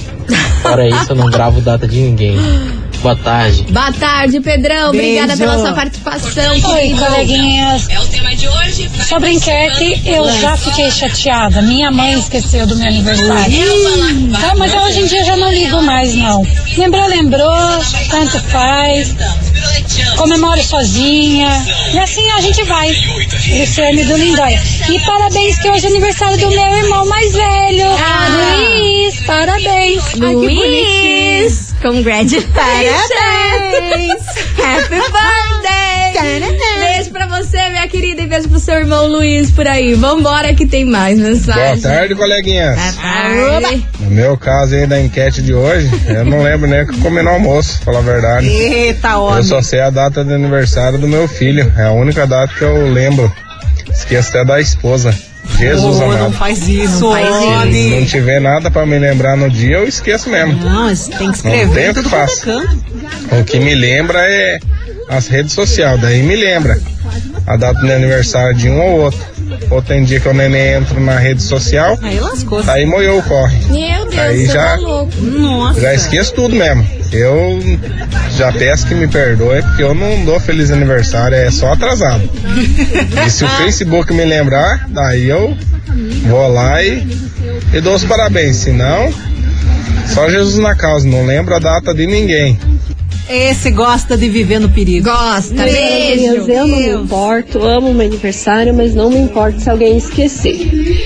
Fora 0.62 0.88
isso, 0.88 1.10
eu 1.12 1.16
não 1.16 1.26
gravo 1.28 1.60
data 1.60 1.86
de 1.86 2.00
ninguém. 2.00 2.36
Boa 3.04 3.16
tarde. 3.16 3.64
Boa 3.70 3.92
tarde, 3.92 4.40
Pedrão. 4.40 4.88
Obrigada 4.88 5.37
Beijo. 5.37 5.42
pela 5.42 5.58
sua 5.58 5.75
participação. 5.75 6.52
Oi, 6.54 6.94
coleguinhas. 6.99 7.87
É 7.90 8.00
o 8.00 8.06
tema 8.06 8.34
de 8.34 8.49
hoje. 8.49 8.90
Sobre 9.06 9.28
a 9.28 9.32
enquete, 9.34 10.00
eu 10.06 10.26
já 10.40 10.56
fiquei 10.56 10.90
chateada. 10.90 11.61
Minha 11.61 11.90
mãe 11.90 12.18
esqueceu 12.18 12.66
do 12.66 12.75
meu 12.76 12.88
aniversário. 12.88 13.58
Tá, 14.40 14.54
mas 14.56 14.73
hoje 14.73 15.00
em 15.02 15.06
dia 15.06 15.20
eu 15.20 15.26
já 15.26 15.37
não 15.37 15.52
ligo 15.52 15.82
mais, 15.82 16.14
não. 16.14 16.42
Lembrou, 16.78 17.06
lembrou, 17.06 17.84
tanto 18.08 18.40
faz. 18.44 19.14
Comemoro 20.16 20.62
sozinha. 20.64 21.50
E 21.92 21.99
assim 21.99 22.26
a 22.30 22.40
gente 22.40 22.64
vai. 22.64 22.88
Luciane 23.58 24.02
do 24.04 24.16
Lindóia. 24.16 24.58
E 24.88 24.99
parabéns 25.00 25.58
que 25.58 25.68
hoje 25.68 25.84
é 25.84 25.90
aniversário 25.90 26.38
do 26.38 26.49
meu 26.49 26.76
irmão 26.78 27.06
mais 27.06 27.34
velho. 27.34 27.87
Ah. 27.87 28.56
Luiz, 28.56 29.20
parabéns. 29.26 30.14
Luiz, 30.14 31.63
congratulations. 31.84 32.44
Happy 34.58 34.96
birthday. 34.96 36.40
Beijo 36.80 37.10
pra 37.10 37.26
você, 37.26 37.68
minha 37.68 37.86
querida, 37.88 38.22
e 38.22 38.26
beijo 38.26 38.48
pro 38.48 38.58
seu 38.58 38.74
irmão 38.76 39.06
Luiz 39.06 39.50
por 39.50 39.66
aí. 39.66 39.92
Vambora 39.94 40.54
que 40.54 40.66
tem 40.66 40.84
mais 40.84 41.18
Boa 41.18 41.30
mensagem. 41.30 41.82
tarde, 41.82 42.14
coleguinhas. 42.14 42.78
Boa 42.96 43.60
tarde. 43.60 43.86
No 44.00 44.10
meu 44.10 44.36
caso 44.38 44.74
aí 44.74 44.86
da 44.86 44.98
enquete 45.00 45.42
de 45.42 45.52
hoje, 45.52 45.90
eu 46.06 46.24
não 46.24 46.42
lembro 46.42 46.66
nem 46.68 46.82
o 46.82 46.86
que 46.86 46.94
eu 46.94 47.00
comi 47.02 47.20
no 47.20 47.28
almoço, 47.30 47.80
pra 47.82 47.92
falar 47.92 47.98
a 47.98 48.02
verdade. 48.02 48.46
Eita, 48.48 49.08
Eu 49.10 49.20
homem. 49.22 49.42
só 49.42 49.60
sei 49.60 49.80
a 49.80 49.90
data 49.90 50.24
de 50.24 50.32
aniversário 50.32 50.98
do 50.98 51.06
meu 51.06 51.28
filho. 51.28 51.70
É 51.76 51.82
a 51.84 51.92
única 51.92 52.26
data 52.26 52.52
que 52.54 52.62
eu 52.64 52.90
lembro. 52.92 53.30
Esqueço 53.92 54.30
até 54.30 54.44
da 54.44 54.60
esposa. 54.60 55.14
Jesus 55.56 55.99
Ô, 56.00 56.04
amado. 56.04 56.18
não 56.18 56.32
faz 56.32 56.68
isso, 56.68 57.00
Não 57.00 57.12
faz 57.12 57.28
isso. 57.28 57.73
Se 57.73 57.90
não 58.00 58.06
tiver 58.06 58.40
nada 58.40 58.71
pra 58.71 58.84
me 58.86 58.99
lembrar 58.99 59.36
no 59.36 59.49
dia, 59.50 59.76
eu 59.76 59.88
esqueço 59.88 60.28
mesmo. 60.30 60.54
Não, 60.64 60.86
tem 60.95 60.97
que 61.08 61.25
Não 61.25 61.30
escrever 61.32 61.75
tem 61.75 61.90
o 61.90 61.95
que 61.95 62.00
é 62.00 62.02
faço. 62.10 62.47
O 63.40 63.45
que 63.45 63.58
me 63.60 63.75
lembra 63.75 64.19
é 64.21 64.58
as 65.08 65.26
redes 65.28 65.52
sociais, 65.52 66.00
daí 66.00 66.23
me 66.23 66.34
lembra 66.36 66.78
a 67.47 67.56
data 67.56 67.78
do 67.80 67.86
meu 67.86 67.97
aniversário 67.97 68.54
de 68.56 68.69
um 68.69 68.80
ou 68.80 69.00
outro. 69.02 69.34
Ou 69.71 69.80
tem 69.82 70.02
dia 70.04 70.19
que 70.21 70.26
eu 70.26 70.34
nem 70.34 70.54
entro 70.75 70.99
na 71.00 71.19
rede 71.19 71.43
social, 71.43 71.99
Aí 72.02 72.19
lascou. 72.19 72.62
aí 72.67 72.84
moiou 72.86 73.19
o 73.19 73.23
corre. 73.23 73.56
Meu 73.69 74.04
Deus, 74.06 74.19
Aí 74.19 74.47
você 74.47 74.52
já- 74.52 74.64
tá 74.64 74.76
louco. 74.76 75.12
Nossa. 75.21 75.80
Já 75.80 75.95
esqueço 75.95 76.32
tudo 76.34 76.54
mesmo. 76.54 76.86
Eu 77.14 77.60
já 78.36 78.50
peço 78.52 78.86
que 78.86 78.94
me 78.94 79.06
perdoe, 79.06 79.62
porque 79.62 79.82
eu 79.84 79.94
não 79.94 80.24
dou 80.24 80.40
feliz 80.40 80.72
aniversário, 80.72 81.36
é 81.36 81.48
só 81.50 81.72
atrasado. 81.72 82.28
E 83.24 83.30
se 83.30 83.44
o 83.44 83.48
Facebook 83.48 84.12
me 84.12 84.24
lembrar, 84.24 84.88
daí 84.88 85.28
eu 85.28 85.56
vou 86.26 86.48
lá 86.48 86.82
e, 86.82 87.06
e 87.72 87.80
dou 87.80 87.94
os 87.94 88.04
parabéns. 88.04 88.56
Se 88.56 88.72
não, 88.72 89.14
só 90.08 90.28
Jesus 90.28 90.58
na 90.58 90.74
causa, 90.74 91.06
não 91.06 91.24
lembro 91.24 91.54
a 91.54 91.60
data 91.60 91.94
de 91.94 92.04
ninguém. 92.06 92.58
Esse 93.28 93.71
gosta 93.71 94.17
de 94.17 94.28
viver 94.28 94.58
no 94.60 94.69
perigo. 94.69 95.08
Gosta, 95.10 95.54
beijo. 95.54 96.25
eu 96.25 96.47
não 96.47 96.67
me 96.69 96.89
importo, 96.91 97.63
amo 97.63 97.95
meu 97.95 98.06
aniversário, 98.06 98.75
mas 98.75 98.95
não 98.95 99.08
me 99.10 99.19
importo 99.19 99.60
se 99.60 99.71
alguém 99.71 99.97
esquecer. 99.97 100.54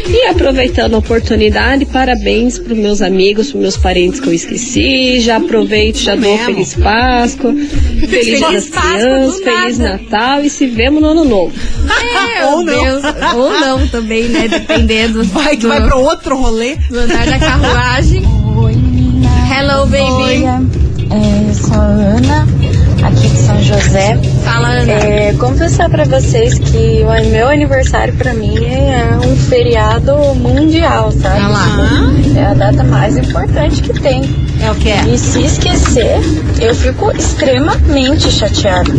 E 0.08 0.26
aproveitando 0.26 0.94
a 0.94 0.98
oportunidade, 0.98 1.86
parabéns 1.86 2.58
para 2.58 2.74
meus 2.74 3.00
amigos, 3.02 3.52
para 3.52 3.60
meus 3.60 3.76
parentes 3.76 4.18
que 4.18 4.28
eu 4.28 4.32
esqueci. 4.34 5.20
Já 5.20 5.36
aproveito, 5.36 5.98
já 5.98 6.16
dou. 6.16 6.36
Feliz 6.38 6.74
Páscoa, 6.74 7.52
Feliz 7.52 8.08
Dia 8.08 8.38
Feliz 8.38 8.40
das 8.40 8.64
do 8.64 8.70
Crianças, 8.70 9.40
Feliz 9.40 9.78
nada. 9.78 9.92
Natal 10.02 10.44
e 10.44 10.50
se 10.50 10.66
vemos 10.66 11.00
no 11.00 11.08
Ano 11.08 11.24
Novo. 11.24 11.52
Meu 11.84 12.48
Ou 12.48 12.64
não. 12.64 12.82
Deus. 12.82 13.02
Ou 13.36 13.50
não 13.60 13.88
também, 13.88 14.24
né? 14.24 14.48
Dependendo 14.48 15.22
Vai 15.28 15.56
que 15.56 15.62
do, 15.62 15.68
vai 15.68 15.80
pro 15.82 15.98
outro 16.00 16.36
rolê. 16.36 16.76
do 16.90 16.98
andar 16.98 17.26
da 17.26 17.38
carruagem. 17.38 18.22
Hello, 19.50 19.86
baby. 19.86 20.77
É, 21.10 21.54
sou 21.54 21.74
a 21.74 21.84
Ana, 21.86 22.46
aqui 23.02 23.28
de 23.28 23.38
São 23.38 23.58
José. 23.62 24.18
Fala, 24.44 24.68
Ana. 24.68 24.92
É, 24.92 25.32
confessar 25.38 25.88
pra 25.88 26.04
vocês 26.04 26.58
que 26.58 27.02
o 27.02 27.30
meu 27.30 27.48
aniversário 27.48 28.12
pra 28.14 28.34
mim 28.34 28.54
é 28.66 29.16
um 29.16 29.34
feriado 29.36 30.14
mundial, 30.34 31.10
sabe? 31.12 31.36
Olha 31.36 31.48
lá. 31.48 31.68
É 32.36 32.44
a 32.44 32.54
data 32.54 32.84
mais 32.84 33.16
importante 33.16 33.80
que 33.82 33.98
tem. 34.00 34.22
É 34.62 34.70
o 34.70 34.74
que 34.74 34.90
é? 34.90 35.02
E 35.08 35.16
se 35.16 35.42
esquecer, 35.44 36.18
eu 36.60 36.74
fico 36.74 37.10
extremamente 37.12 38.30
chateada, 38.30 38.92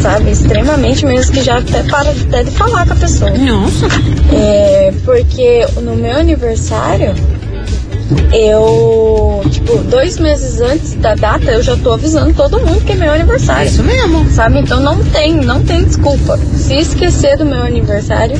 sabe? 0.00 0.30
Extremamente 0.30 1.04
mesmo, 1.04 1.32
que 1.32 1.42
já 1.42 1.58
até 1.58 1.82
para 1.82 2.10
até 2.10 2.44
de 2.44 2.50
falar 2.52 2.86
com 2.86 2.94
a 2.94 2.96
pessoa. 2.96 3.30
Nossa. 3.30 3.86
É, 4.32 4.92
porque 5.04 5.66
no 5.82 5.96
meu 5.96 6.16
aniversário, 6.16 7.14
eu, 8.32 9.42
tipo, 9.50 9.76
dois 9.84 10.18
meses 10.18 10.60
antes 10.60 10.94
da 10.94 11.14
data, 11.14 11.50
eu 11.50 11.62
já 11.62 11.76
tô 11.76 11.92
avisando 11.92 12.32
todo 12.34 12.58
mundo 12.60 12.84
que 12.84 12.92
é 12.92 12.94
meu 12.94 13.12
aniversário. 13.12 13.68
Isso 13.68 13.82
mesmo. 13.82 14.28
Sabe? 14.30 14.60
Então 14.60 14.80
não 14.80 15.02
tem, 15.04 15.34
não 15.34 15.62
tem 15.62 15.84
desculpa. 15.84 16.38
Se 16.54 16.74
esquecer 16.74 17.36
do 17.36 17.44
meu 17.44 17.62
aniversário, 17.62 18.38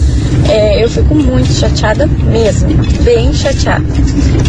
é, 0.49 0.83
eu 0.83 0.89
fico 0.89 1.15
muito 1.15 1.53
chateada 1.53 2.07
mesmo. 2.07 2.69
Bem 3.03 3.33
chateada. 3.33 3.85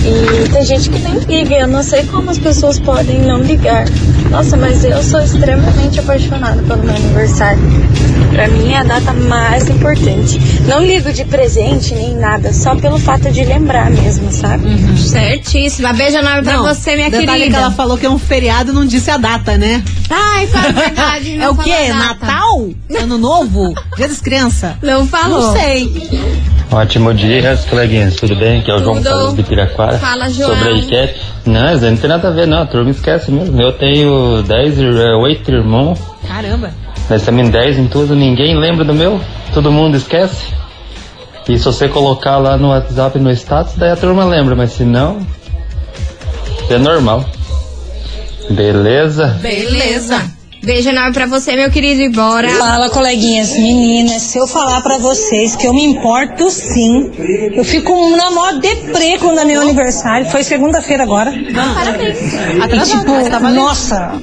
E 0.06 0.50
tem 0.50 0.66
gente 0.66 0.90
que 0.90 1.00
nem 1.00 1.20
liga, 1.20 1.56
eu 1.56 1.68
não 1.68 1.84
sei 1.84 2.04
como 2.04 2.30
as 2.30 2.38
pessoas 2.38 2.80
podem 2.80 3.20
não 3.22 3.42
ligar. 3.42 3.86
Nossa, 4.30 4.58
mas 4.58 4.84
eu 4.84 5.02
sou 5.04 5.22
extremamente 5.22 6.00
apaixonada 6.00 6.62
pelo 6.64 6.84
meu 6.84 6.96
aniversário. 6.96 7.60
Pra 8.32 8.48
mim 8.48 8.72
é 8.74 8.78
a 8.80 8.84
data 8.84 9.14
mais 9.14 9.70
importante. 9.70 10.40
Não 10.68 10.84
ligo 10.84 11.14
de 11.14 11.24
presente 11.24 11.94
nem 11.94 12.16
nada, 12.16 12.52
só 12.52 12.74
pelo 12.76 12.98
fato 12.98 13.32
de 13.32 13.44
lembrar 13.46 13.92
mesmo, 13.92 14.32
sabe? 14.32 14.66
Certíssima. 14.98 15.94
Beijo 15.94 16.18
enorme 16.18 16.42
pra 16.44 16.54
Não, 16.58 16.64
você, 16.64 16.96
minha 16.96 17.12
detalhe 17.12 17.28
querida. 17.42 17.58
que 17.58 17.64
ela 17.64 17.72
falou 17.72 17.96
que 17.98 18.06
é 18.08 18.10
um 18.10 18.18
feriado 18.18 18.72
e 18.72 18.74
não 18.76 18.86
disse 18.86 19.12
a 19.12 19.18
data, 19.18 19.56
né? 19.56 19.84
Ai, 20.10 20.48
fala 20.48 20.70
a 20.70 20.72
verdade. 20.82 21.40
É 21.40 21.50
o 21.50 21.56
quê? 21.56 21.90
Natal? 21.94 22.70
Ano 23.00 23.18
Novo? 23.20 23.74
Dia 23.96 24.08
das 24.08 24.20
crianças? 24.20 24.74
Não 24.82 25.06
falou. 25.06 25.54
Não 25.54 25.54
sei. 25.54 25.88
Ótimo 26.74 27.14
dia, 27.14 27.56
coleguinhas, 27.70 28.16
tudo 28.16 28.36
bem? 28.36 28.60
Aqui 28.62 28.72
é 28.72 28.74
o 28.76 28.80
João. 28.80 29.02
Carlos 29.04 29.36
de 29.36 29.44
Piraquara. 29.44 30.00
Fala, 30.00 30.28
João. 30.30 30.50
Sobre 30.56 30.70
a 30.70 30.72
enquete. 30.72 31.22
Não, 31.46 31.76
isso 31.76 31.86
não 31.86 31.98
tem 31.98 32.10
nada 32.10 32.28
a 32.30 32.32
ver, 32.32 32.48
não. 32.48 32.64
A 32.64 32.66
turma 32.66 32.90
esquece 32.90 33.32
mesmo. 33.32 33.62
Eu 33.62 33.74
tenho 33.74 34.42
10, 34.42 34.80
ir- 34.80 35.14
8 35.16 35.52
irmãos. 35.52 36.00
Caramba. 36.28 36.72
Nós 37.10 37.22
também 37.22 37.48
10 37.50 37.78
em 37.78 37.88
tudo. 37.88 38.16
Ninguém 38.16 38.58
lembra 38.58 38.84
do 38.84 38.94
meu. 38.94 39.22
Todo 39.54 39.72
mundo 39.72 39.98
esquece. 39.98 40.48
E 41.48 41.58
se 41.60 41.66
você 41.66 41.88
colocar 41.88 42.38
lá 42.38 42.58
no 42.58 42.70
WhatsApp 42.70 43.20
no 43.20 43.30
status, 43.32 43.76
daí 43.76 43.92
a 43.92 43.96
turma 43.96 44.26
lembra. 44.26 44.56
Mas 44.56 44.72
se 44.72 44.84
não, 44.84 45.20
é 46.72 46.78
normal. 46.80 47.24
Beleza? 48.50 49.28
Beleza. 49.42 50.24
Beijo 50.64 50.88
enorme 50.88 51.12
pra 51.12 51.26
você, 51.26 51.58
meu 51.58 51.70
querido, 51.70 52.02
e 52.02 52.08
bora. 52.08 52.50
Fala, 52.52 52.90
coleguinhas, 52.90 53.52
meninas. 53.58 54.22
Se 54.22 54.38
eu 54.38 54.48
falar 54.48 54.80
pra 54.80 54.98
vocês 54.98 55.58
que 55.58 55.68
eu 55.68 55.74
me 55.74 55.84
importo 55.84 56.50
sim, 56.50 57.12
eu 57.54 57.66
fico 57.66 57.94
na 58.16 58.32
maior 58.32 58.60
deprê 58.62 59.18
quando 59.18 59.40
é 59.40 59.44
meu 59.44 59.60
aniversário. 59.60 60.30
Foi 60.30 60.42
segunda-feira 60.42 61.04
agora. 61.04 61.34
Parabéns. 61.54 62.18
E, 62.18 62.98
tipo, 62.98 63.50
nossa, 63.52 64.22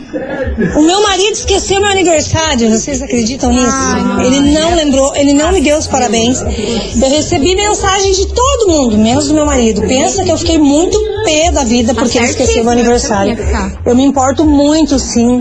o 0.77 0.83
meu 0.83 1.03
marido 1.03 1.33
esqueceu 1.33 1.79
meu 1.79 1.91
aniversário. 1.91 2.71
Vocês 2.71 3.03
acreditam 3.03 3.53
nisso? 3.53 3.77
ele 4.25 4.41
não 4.41 4.75
lembrou, 4.75 5.15
ele 5.17 5.35
não 5.35 5.53
me 5.53 5.61
deu 5.61 5.77
os 5.77 5.87
parabéns. 5.87 6.41
Eu 6.41 7.11
recebi 7.11 7.55
mensagem 7.55 8.13
de 8.13 8.27
todo 8.29 8.69
mundo, 8.73 8.97
menos 8.97 9.29
do 9.29 9.35
meu 9.35 9.45
marido. 9.45 9.83
Pensa 9.83 10.25
que 10.25 10.31
eu 10.31 10.39
fiquei 10.39 10.57
muito 10.59 10.99
pé 11.25 11.51
da 11.53 11.65
vida 11.65 11.95
porque 11.95 12.19
ele 12.19 12.27
esqueceu 12.27 12.65
meu 12.65 12.73
aniversário. 12.73 13.37
Eu 13.85 13.95
me 13.95 14.05
importo 14.05 14.45
muito, 14.45 14.99
sim. 14.99 15.41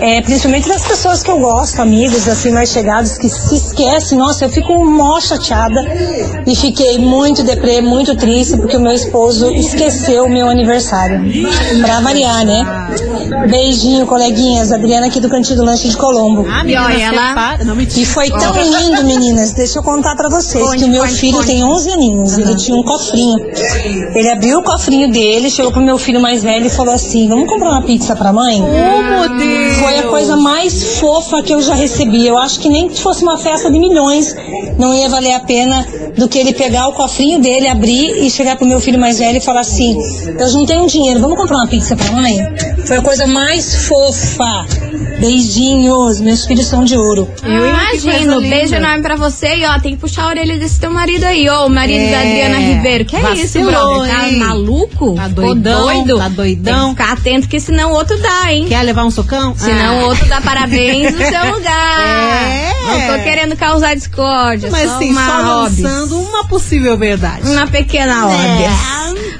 É, 0.00 0.22
principalmente 0.22 0.68
das 0.68 0.86
pessoas 0.86 1.24
que 1.24 1.30
eu 1.30 1.40
gosto, 1.40 1.82
amigos 1.82 2.28
assim 2.28 2.52
mais 2.52 2.70
chegados, 2.70 3.18
que 3.18 3.28
se 3.28 3.56
esquecem. 3.56 4.16
Nossa, 4.16 4.44
eu 4.44 4.48
fico 4.48 4.72
mó 4.84 5.20
chateada 5.20 5.80
e 6.46 6.54
fiquei 6.54 6.98
muito 6.98 7.42
deprê, 7.42 7.80
muito 7.80 8.14
triste 8.14 8.56
porque 8.56 8.76
o 8.76 8.80
meu 8.80 8.92
esposo 8.92 9.50
esqueceu 9.50 10.24
o 10.24 10.28
meu 10.28 10.48
aniversário. 10.48 11.20
Pra 11.82 12.00
variar, 12.00 12.44
né? 12.44 12.64
Beijinho, 13.50 14.06
coleguinhas. 14.06 14.70
Adriana 14.70 15.06
aqui 15.06 15.18
do 15.18 15.28
Cantinho 15.28 15.56
do 15.56 15.64
Lanche 15.64 15.88
de 15.88 15.96
Colombo. 15.96 16.46
Ah, 16.48 16.62
menina, 16.62 16.94
E 17.60 17.64
me 17.74 17.84
E 17.84 18.06
foi 18.06 18.30
tão 18.30 18.52
lindo, 18.52 19.02
meninas. 19.04 19.52
Deixa 19.52 19.80
eu 19.80 19.82
contar 19.82 20.14
pra 20.14 20.28
vocês 20.28 20.74
que 20.74 20.84
o 20.84 20.88
meu 20.88 21.06
filho 21.06 21.42
tem 21.44 21.64
11 21.64 21.90
aninhos. 21.90 22.38
Ele 22.38 22.54
tinha 22.54 22.76
um 22.76 22.84
cofrinho. 22.84 23.38
Ele 24.14 24.30
abriu 24.30 24.60
o 24.60 24.62
cofrinho 24.62 25.10
dele, 25.10 25.17
chegou 25.50 25.72
pro 25.72 25.80
meu 25.80 25.98
filho 25.98 26.20
mais 26.20 26.42
velho 26.42 26.66
e 26.66 26.70
falou 26.70 26.94
assim: 26.94 27.28
Vamos 27.28 27.48
comprar 27.48 27.70
uma 27.70 27.82
pizza 27.82 28.14
pra 28.14 28.32
mãe? 28.32 28.62
Oh, 28.62 29.02
meu 29.02 29.38
Deus. 29.38 29.76
Foi 29.78 29.98
a 29.98 30.02
coisa 30.04 30.36
mais 30.36 30.98
fofa 30.98 31.42
que 31.42 31.52
eu 31.52 31.60
já 31.60 31.74
recebi. 31.74 32.26
Eu 32.26 32.38
acho 32.38 32.60
que 32.60 32.68
nem 32.68 32.88
que 32.88 33.00
fosse 33.00 33.22
uma 33.22 33.36
festa 33.36 33.70
de 33.70 33.78
milhões, 33.78 34.34
não 34.78 34.94
ia 34.94 35.08
valer 35.08 35.32
a 35.34 35.40
pena 35.40 35.86
do 36.16 36.28
que 36.28 36.38
ele 36.38 36.52
pegar 36.54 36.88
o 36.88 36.92
cofrinho 36.92 37.40
dele, 37.40 37.68
abrir 37.68 38.24
e 38.24 38.30
chegar 38.30 38.56
pro 38.56 38.66
meu 38.66 38.80
filho 38.80 38.98
mais 38.98 39.18
velho 39.18 39.38
e 39.38 39.40
falar 39.40 39.60
assim: 39.60 39.96
Eu 40.38 40.48
juntei 40.48 40.76
um 40.78 40.86
dinheiro, 40.86 41.20
vamos 41.20 41.36
comprar 41.36 41.56
uma 41.56 41.66
pizza 41.66 41.96
pra 41.96 42.10
mãe? 42.12 42.36
Foi 42.86 42.96
a 42.96 43.02
coisa 43.02 43.26
mais 43.26 43.86
fofa. 43.86 44.66
Beijinhos, 45.20 46.20
meus 46.20 46.46
filhos 46.46 46.66
são 46.66 46.84
de 46.84 46.96
ouro. 46.96 47.28
Eu 47.42 47.50
Ah, 47.74 47.92
imagino. 47.94 48.40
Beijo 48.40 48.74
enorme 48.76 49.02
pra 49.02 49.16
você. 49.16 49.56
E 49.56 49.66
ó, 49.66 49.78
tem 49.80 49.92
que 49.94 49.98
puxar 49.98 50.22
a 50.24 50.28
orelha 50.28 50.56
desse 50.56 50.78
teu 50.78 50.90
marido 50.92 51.24
aí, 51.24 51.48
ô, 51.50 51.66
o 51.66 51.68
marido 51.68 52.04
É, 52.04 52.10
da 52.12 52.18
Adriana 52.20 52.58
Ribeiro. 52.58 53.04
Que 53.04 53.16
é 53.16 53.34
isso, 53.34 53.60
brother? 53.60 54.08
Tá 54.08 54.28
hein? 54.28 54.36
maluco? 54.38 55.14
Tá 55.16 55.26
doidão, 55.28 55.82
doido? 55.82 56.18
tá 56.18 56.28
doidão. 56.28 56.74
Tem 56.74 56.94
que 56.94 57.02
ficar 57.02 57.12
atento 57.14 57.48
que 57.48 57.58
senão 57.60 57.90
o 57.90 57.94
outro 57.94 58.16
dá, 58.18 58.52
hein? 58.52 58.66
Quer 58.68 58.80
levar 58.82 59.04
um 59.04 59.10
socão? 59.10 59.54
Senão 59.56 60.00
Ah. 60.00 60.04
o 60.04 60.08
outro 60.08 60.24
dá 60.28 60.40
parabéns 60.40 61.12
no 61.12 61.18
seu 61.18 61.26
lugar. 61.52 62.40
É. 62.46 62.68
Não 62.86 63.16
tô 63.18 63.22
querendo 63.24 63.56
causar 63.56 63.94
discórdia. 63.96 64.67
Mas 64.70 64.90
só 64.90 64.98
sim, 64.98 65.10
uma 65.10 65.26
só 65.26 65.42
hobby. 65.42 65.82
lançando 65.82 66.20
uma 66.20 66.46
possível 66.46 66.96
verdade. 66.96 67.48
Uma 67.48 67.66
pequena 67.66 68.26
óbvia. 68.26 68.70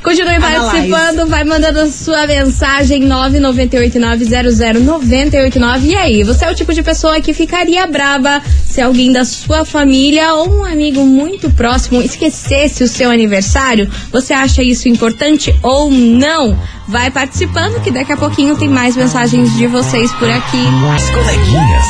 Continue 0.03 0.35
Analyze. 0.37 0.61
participando, 0.61 1.27
vai 1.29 1.45
mandando 1.45 1.87
sua 1.91 2.27
mensagem 2.27 3.03
998900989. 3.09 5.85
E 5.85 5.97
aí, 5.97 6.23
você 6.23 6.45
é 6.45 6.51
o 6.51 6.55
tipo 6.55 6.73
de 6.73 6.83
pessoa 6.83 7.21
que 7.21 7.35
ficaria 7.35 7.87
brava 7.87 8.41
se 8.65 8.81
alguém 8.81 9.13
da 9.13 9.25
sua 9.25 9.65
família 9.65 10.33
ou 10.35 10.61
um 10.61 10.65
amigo 10.65 11.05
muito 11.05 11.51
próximo 11.51 12.01
esquecesse 12.01 12.85
o 12.85 12.89
seu 12.89 13.11
aniversário? 13.11 13.91
Você 14.13 14.33
acha 14.33 14.63
isso 14.63 14.89
importante 14.89 15.53
ou 15.63 15.91
não? 15.91 16.57
Vai 16.87 17.11
participando 17.11 17.81
que 17.83 17.91
daqui 17.91 18.13
a 18.13 18.17
pouquinho 18.17 18.57
tem 18.57 18.69
mais 18.69 18.95
mensagens 18.97 19.53
de 19.57 19.67
vocês 19.67 20.13
por 20.13 20.31
aqui. 20.31 20.65
As 20.95 21.11
coleguinhas. 21.11 21.85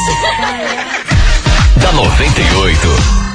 da 1.81 1.93
98. 1.93 3.28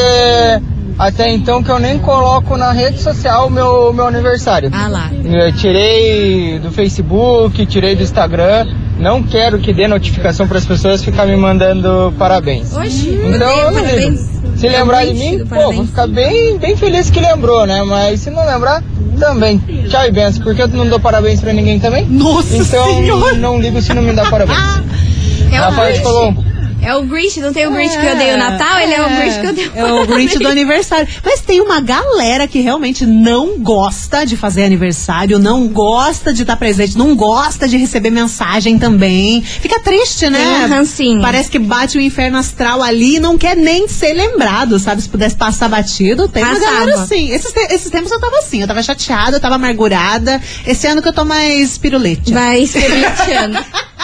até 0.99 1.31
então 1.33 1.63
que 1.63 1.71
eu 1.71 1.79
nem 1.79 1.99
coloco 1.99 2.57
na 2.57 2.73
rede 2.73 3.01
social 3.01 3.47
o 3.47 3.51
meu, 3.51 3.93
meu 3.93 4.07
aniversário. 4.07 4.71
Ah 4.73 4.89
lá. 4.89 5.11
Eu 5.25 5.53
tirei 5.53 6.59
do 6.59 6.71
Facebook, 6.73 7.65
tirei 7.67 7.95
do 7.95 8.03
Instagram. 8.03 8.67
Não 8.99 9.23
quero 9.23 9.61
que 9.61 9.73
dê 9.73 9.87
notificação 9.87 10.49
para 10.49 10.59
as 10.59 10.67
pessoas 10.67 11.05
ficar 11.05 11.25
me 11.27 11.37
mandando 11.37 12.13
parabéns. 12.19 12.77
Oxi, 12.77 13.11
Então 13.33 13.49
eu 13.59 13.71
não 13.71 13.81
parabéns. 13.83 14.29
ligo. 14.33 14.39
Se 14.59 14.69
lembrar 14.69 15.05
de 15.07 15.15
mim, 15.15 15.45
pô, 15.47 15.73
vou 15.73 15.87
ficar 15.87 16.09
bem, 16.09 16.59
bem 16.59 16.75
feliz 16.77 17.09
que 17.09 17.21
lembrou, 17.21 17.65
né? 17.65 17.81
Mas 17.85 18.19
se 18.21 18.31
não 18.31 18.45
lembrar, 18.45 18.83
também. 19.21 19.59
Tchau 19.89 20.05
e 20.05 20.11
benção. 20.11 20.43
Porque 20.43 20.63
eu 20.63 20.67
não 20.69 20.89
dou 20.89 20.99
parabéns 20.99 21.41
pra 21.41 21.53
ninguém 21.53 21.79
também? 21.79 22.07
Nossa 22.07 22.57
Então 22.57 22.85
Senhora. 22.85 23.35
não 23.35 23.61
ligo 23.61 23.81
se 23.81 23.95
não 23.95 24.03
me 24.03 24.13
dá 24.13 24.27
parabéns. 24.29 24.59
É 24.59 25.71
de 25.71 25.77
Grinch. 25.77 26.03
Colombo. 26.03 26.45
É 26.89 26.95
o 26.95 27.03
Grinch, 27.03 27.39
não 27.41 27.53
tem 27.53 27.67
o 27.67 27.71
Grinch 27.71 27.99
que 27.99 28.07
odeia 28.09 28.35
o 28.35 28.39
Natal? 28.39 28.81
Ele 28.81 28.95
é 28.95 29.03
o 29.03 29.09
Grinch 29.11 29.41
que 29.41 29.47
odeia 29.47 29.73
É 29.75 29.85
o 29.93 30.07
Grinch 30.07 30.39
do 30.39 30.49
aniversário. 30.49 31.07
Mas 31.23 31.41
tem 31.43 31.61
uma 31.61 31.81
galera 31.81 32.47
que 32.49 32.61
realmente 32.61 33.05
não 33.05 33.59
gosta 33.59 34.25
de 34.25 34.39
fazer 34.39 34.65
aniversário, 34.65 35.39
não 35.39 35.69
gosta 35.69 36.33
de 36.33 36.43
estar 36.43 36.57
presente, 36.57 36.97
não 36.97 37.15
gosta 37.15 37.69
de 37.69 37.77
receber 37.77 38.11
mensagem 38.11 38.79
também. 38.79 39.43
Fica 39.43 39.79
triste, 39.81 40.31
né? 40.31 40.39
Tem 40.39 40.65
um 40.65 40.69
rancinho. 40.69 41.21
Parece 41.21 41.51
que 41.51 41.59
bate 41.59 41.99
o 41.99 42.01
inferno 42.01 42.39
astral 42.39 42.83
ali 42.83 43.17
e 43.17 43.21
não 43.21 43.37
quer 43.37 43.55
nem 43.55 43.87
ser 43.87 44.15
lembrado, 44.15 44.79
sabe? 44.79 45.03
Se 45.03 45.11
pudesse 45.11 45.37
passar 45.37 45.69
batido, 45.69 46.27
tem 46.27 46.43
uma 46.43 46.55
Passava. 46.55 46.73
galera 46.73 47.03
assim. 47.03 47.31
Esses, 47.31 47.53
te- 47.53 47.75
esses 47.75 47.91
tempos 47.91 48.11
eu 48.11 48.19
tava 48.19 48.39
assim, 48.39 48.63
eu 48.63 48.67
tava 48.67 48.83
chateada, 48.83 49.37
eu 49.37 49.41
tava 49.41 49.57
amargurada. 49.57 50.41
Esse 50.67 50.87
ano 50.87 51.03
que 51.03 51.09
eu 51.09 51.13
tô 51.13 51.25
mais 51.27 51.77
pirulete. 51.77 52.33
Vai 52.33 52.61
experimentando. 52.65 53.59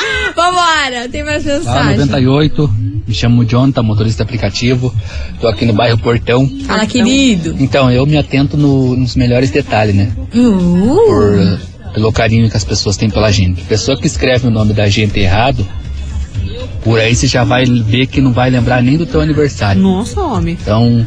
Vambora, 0.37 1.09
tem 1.11 1.23
mais 1.25 1.45
mensagem. 1.45 1.97
98, 1.99 2.75
me 3.07 3.14
chamo 3.14 3.45
Jonathan, 3.45 3.83
motorista 3.83 4.23
aplicativo, 4.23 4.95
tô 5.40 5.47
aqui 5.49 5.64
no 5.64 5.73
bairro 5.73 5.99
Portão. 5.99 6.49
Fala, 6.67 6.87
querido. 6.87 7.55
Então, 7.61 7.90
eu 7.90 8.05
me 8.07 8.17
atento 8.17 8.57
no- 8.57 8.97
nos 8.97 9.14
melhores 9.14 9.51
detalhes, 9.51 9.95
né? 9.95 10.12
Uh. 10.35 10.97
Por, 11.07 11.61
pelo 11.95 12.12
carinho 12.12 12.51
que 12.51 12.57
as 12.57 12.64
pessoas 12.64 12.97
têm 12.97 13.09
pela 13.11 13.31
gente. 13.31 13.61
Pessoa 13.62 13.97
que 13.97 14.07
escreve 14.07 14.47
o 14.49 14.51
nome 14.51 14.73
da 14.73 14.88
gente 14.88 15.19
errado, 15.21 15.67
por 16.85 17.01
aí 17.01 17.16
você 17.16 17.27
já 17.27 17.44
vai 17.44 17.64
ver 17.64 18.07
que 18.07 18.20
não 18.20 18.31
vai 18.31 18.51
lembrar 18.51 18.83
nem 18.83 18.99
do 18.99 19.07
teu 19.07 19.23
aniversário. 19.23 19.81
Nossa, 19.81 20.20
homem. 20.20 20.57
Então, 20.61 21.07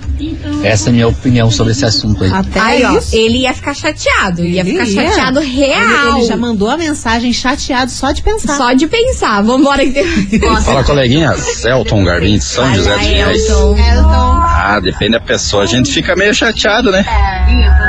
essa 0.63 0.90
é 0.90 0.90
a 0.90 0.94
minha 0.94 1.08
opinião 1.08 1.52
sobre 1.52 1.72
esse 1.72 1.86
assunto 1.86 2.24
aí. 2.24 2.32
Até 2.32 2.60
Aí, 2.60 2.84
ó, 2.84 2.98
isso. 2.98 3.16
ele 3.16 3.38
ia 3.40 3.54
ficar 3.54 3.76
chateado. 3.76 4.44
Ia 4.44 4.62
Ele 4.62 4.72
ficar 4.72 4.86
ia. 4.86 5.10
chateado 5.10 5.40
real. 5.40 6.10
Ele, 6.10 6.18
ele 6.18 6.28
já 6.28 6.36
mandou 6.36 6.70
a 6.72 6.78
mensagem 6.78 7.32
chateado 7.32 7.92
só 7.92 8.12
de 8.12 8.24
pensar. 8.24 8.58
Só 8.58 8.74
de 8.74 8.88
pensar. 8.88 9.42
Vambora 9.44 9.86
que 9.86 9.92
tem. 9.92 10.40
Fala 10.66 10.84
coleguinhas, 10.84 11.63
Elton 11.63 12.04
Garbim 12.04 12.40
de 12.40 12.44
São 12.44 12.74
José 12.74 12.98
dos 12.98 13.08
Pinhais. 13.08 13.48
Ah, 13.50 14.80
depende 14.84 15.12
da 15.12 15.20
pessoa. 15.20 15.63
A 15.63 15.68
gente 15.68 15.92
fica 15.94 16.16
meio 16.16 16.34
chateado, 16.34 16.92
né? 16.92 17.06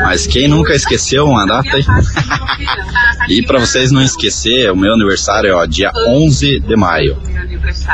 Mas 0.03 0.27
quem 0.27 0.47
nunca 0.47 0.75
esqueceu 0.75 1.25
uma 1.25 1.47
data 1.47 1.75
aí? 1.75 1.85
e 3.31 3.43
pra 3.43 3.59
vocês 3.59 3.91
não 3.91 4.03
esquecer, 4.03 4.71
o 4.71 4.77
meu 4.77 4.93
aniversário 4.93 5.51
é 5.51 5.55
ó, 5.55 5.65
dia 5.65 5.91
11 6.07 6.61
de 6.61 6.77
maio. 6.77 7.17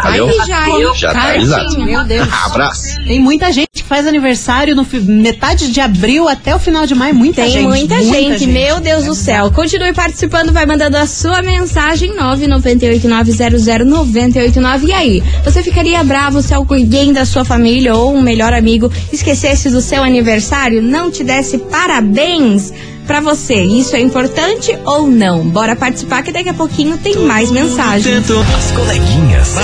Valeu? 0.03 0.29
Ai, 0.29 0.46
já, 0.46 0.68
hein? 0.68 0.92
Já 0.94 1.12
tá. 1.12 1.35
Meu 1.79 2.05
Deus. 2.05 2.29
Abraço. 2.44 2.96
Tem 3.07 3.20
muita 3.20 3.53
gente 3.53 3.68
que 3.72 3.74
gente 3.85 3.85
faz 3.85 4.07
aniversário 4.07 4.74
no 4.74 4.87
metade 5.03 5.70
de 5.70 5.79
abril 5.81 6.27
até 6.27 6.57
o 6.57 6.59
final 6.59 6.87
de 6.87 6.94
maio. 6.94 7.14
Muita 7.14 7.42
Tem 7.42 7.50
gente. 7.50 7.68
muita, 7.68 8.03
gente, 8.03 8.46
meu 8.46 8.81
Deus 8.81 9.05
do 9.05 9.14
céu. 9.14 9.53
Continue 9.53 9.92
participando, 9.92 10.50
vai 10.53 10.64
mandando 10.64 10.96
a 10.96 11.05
sua 11.07 11.42
mensagem 11.42 12.16
998900989. 12.16 14.85
E 14.85 14.92
aí, 14.92 15.22
você 15.44 15.62
ficaria 15.62 16.03
bravo 16.03 16.40
se 16.40 16.55
alguém 16.55 17.12
da 17.12 17.27
sua 17.27 17.44
família 17.44 17.94
ou 17.94 18.14
um 18.14 18.22
melhor 18.22 18.55
amigo 18.55 18.90
esquecesse 19.12 19.68
do 19.70 19.83
seu 19.83 20.03
aniversário, 20.03 20.83
não 20.83 21.11
te 21.11 21.22
desse 21.22 21.59
parabéns? 21.59 22.72
Pra 23.06 23.20
você, 23.20 23.62
isso 23.62 23.94
é 23.94 24.00
importante 24.00 24.76
ou 24.84 25.06
não? 25.06 25.48
Bora 25.48 25.76
participar 25.76 26.22
que 26.22 26.32
daqui 26.32 26.48
a 26.48 26.54
pouquinho 26.54 26.96
tem 26.98 27.18
mais 27.18 27.50
mensagens. 27.50 28.24
As 28.56 28.70
coleguinhas. 28.72 29.54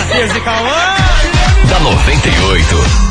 Da 1.68 1.80
98. 1.80 3.09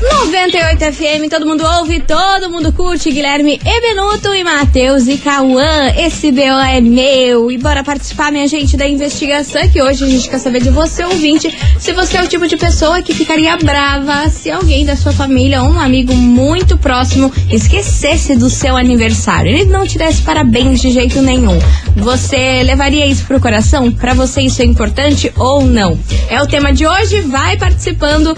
98 0.00 0.92
FM, 0.92 1.30
todo 1.30 1.46
mundo 1.46 1.64
ouve, 1.64 2.00
todo 2.00 2.50
mundo 2.50 2.70
curte. 2.70 3.10
Guilherme 3.10 3.58
Ebenuto 3.64 4.34
e 4.34 4.44
Matheus 4.44 5.08
e 5.08 5.16
Cauã. 5.16 5.90
Esse 5.96 6.30
BO 6.30 6.42
é 6.42 6.82
meu. 6.82 7.50
E 7.50 7.56
bora 7.56 7.82
participar, 7.82 8.30
minha 8.30 8.46
gente, 8.46 8.76
da 8.76 8.86
investigação. 8.86 9.66
Que 9.68 9.80
hoje 9.80 10.04
a 10.04 10.08
gente 10.08 10.28
quer 10.28 10.38
saber 10.38 10.60
de 10.60 10.68
você, 10.68 11.02
ouvinte, 11.02 11.56
se 11.78 11.92
você 11.92 12.18
é 12.18 12.22
o 12.22 12.28
tipo 12.28 12.46
de 12.46 12.58
pessoa 12.58 13.00
que 13.00 13.14
ficaria 13.14 13.56
brava 13.56 14.28
se 14.28 14.50
alguém 14.50 14.84
da 14.84 14.96
sua 14.96 15.12
família 15.12 15.62
ou 15.62 15.70
um 15.70 15.80
amigo 15.80 16.14
muito 16.14 16.76
próximo 16.76 17.32
esquecesse 17.50 18.36
do 18.36 18.50
seu 18.50 18.76
aniversário. 18.76 19.50
Ele 19.50 19.64
não 19.64 19.86
te 19.86 19.96
desse 19.96 20.20
parabéns 20.20 20.80
de 20.80 20.90
jeito 20.90 21.22
nenhum. 21.22 21.58
Você 21.96 22.62
levaria 22.62 23.06
isso 23.06 23.24
pro 23.24 23.40
coração? 23.40 23.90
Pra 23.90 24.12
você 24.12 24.42
isso 24.42 24.60
é 24.60 24.64
importante 24.66 25.32
ou 25.36 25.64
não? 25.64 25.98
É 26.28 26.42
o 26.42 26.46
tema 26.46 26.70
de 26.70 26.86
hoje. 26.86 27.22
Vai 27.22 27.56
participando 27.56 28.36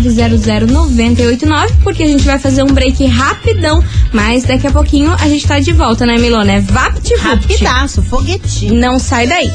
998900989 0.00 1.72
porque 1.82 2.02
a 2.02 2.06
gente 2.06 2.24
vai 2.24 2.38
fazer 2.38 2.62
um 2.62 2.72
break 2.72 3.04
rapidão, 3.06 3.82
mas 4.12 4.44
daqui 4.44 4.66
a 4.66 4.72
pouquinho 4.72 5.12
a 5.12 5.28
gente 5.28 5.46
tá 5.46 5.58
de 5.60 5.72
volta, 5.72 6.06
né, 6.06 6.16
Milona? 6.18 6.52
É 6.52 6.60
vapt 6.60 7.14
Rapidaço, 7.16 8.02
foguetinho. 8.02 8.74
Não 8.74 8.98
sai 8.98 9.26
daí. 9.26 9.50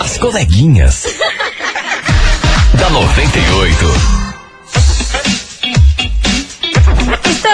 As 0.00 0.18
coleguinhas. 0.18 1.06
da 2.78 2.90
98. 2.90 4.23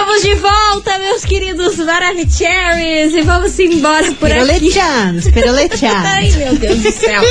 Estamos 0.01 0.21
de 0.23 0.33
volta, 0.33 0.97
meus 0.97 1.23
queridos 1.23 1.75
Maravicheries, 1.77 3.13
e 3.13 3.21
vamos 3.21 3.57
embora 3.59 4.11
por 4.13 4.31
aqui. 4.31 4.39
Peroletianos, 4.41 5.27
peroletianos. 5.29 6.05
Ai, 6.09 6.31
meu 6.31 6.55
Deus 6.55 6.79
do 6.79 6.91
céu. 6.91 7.21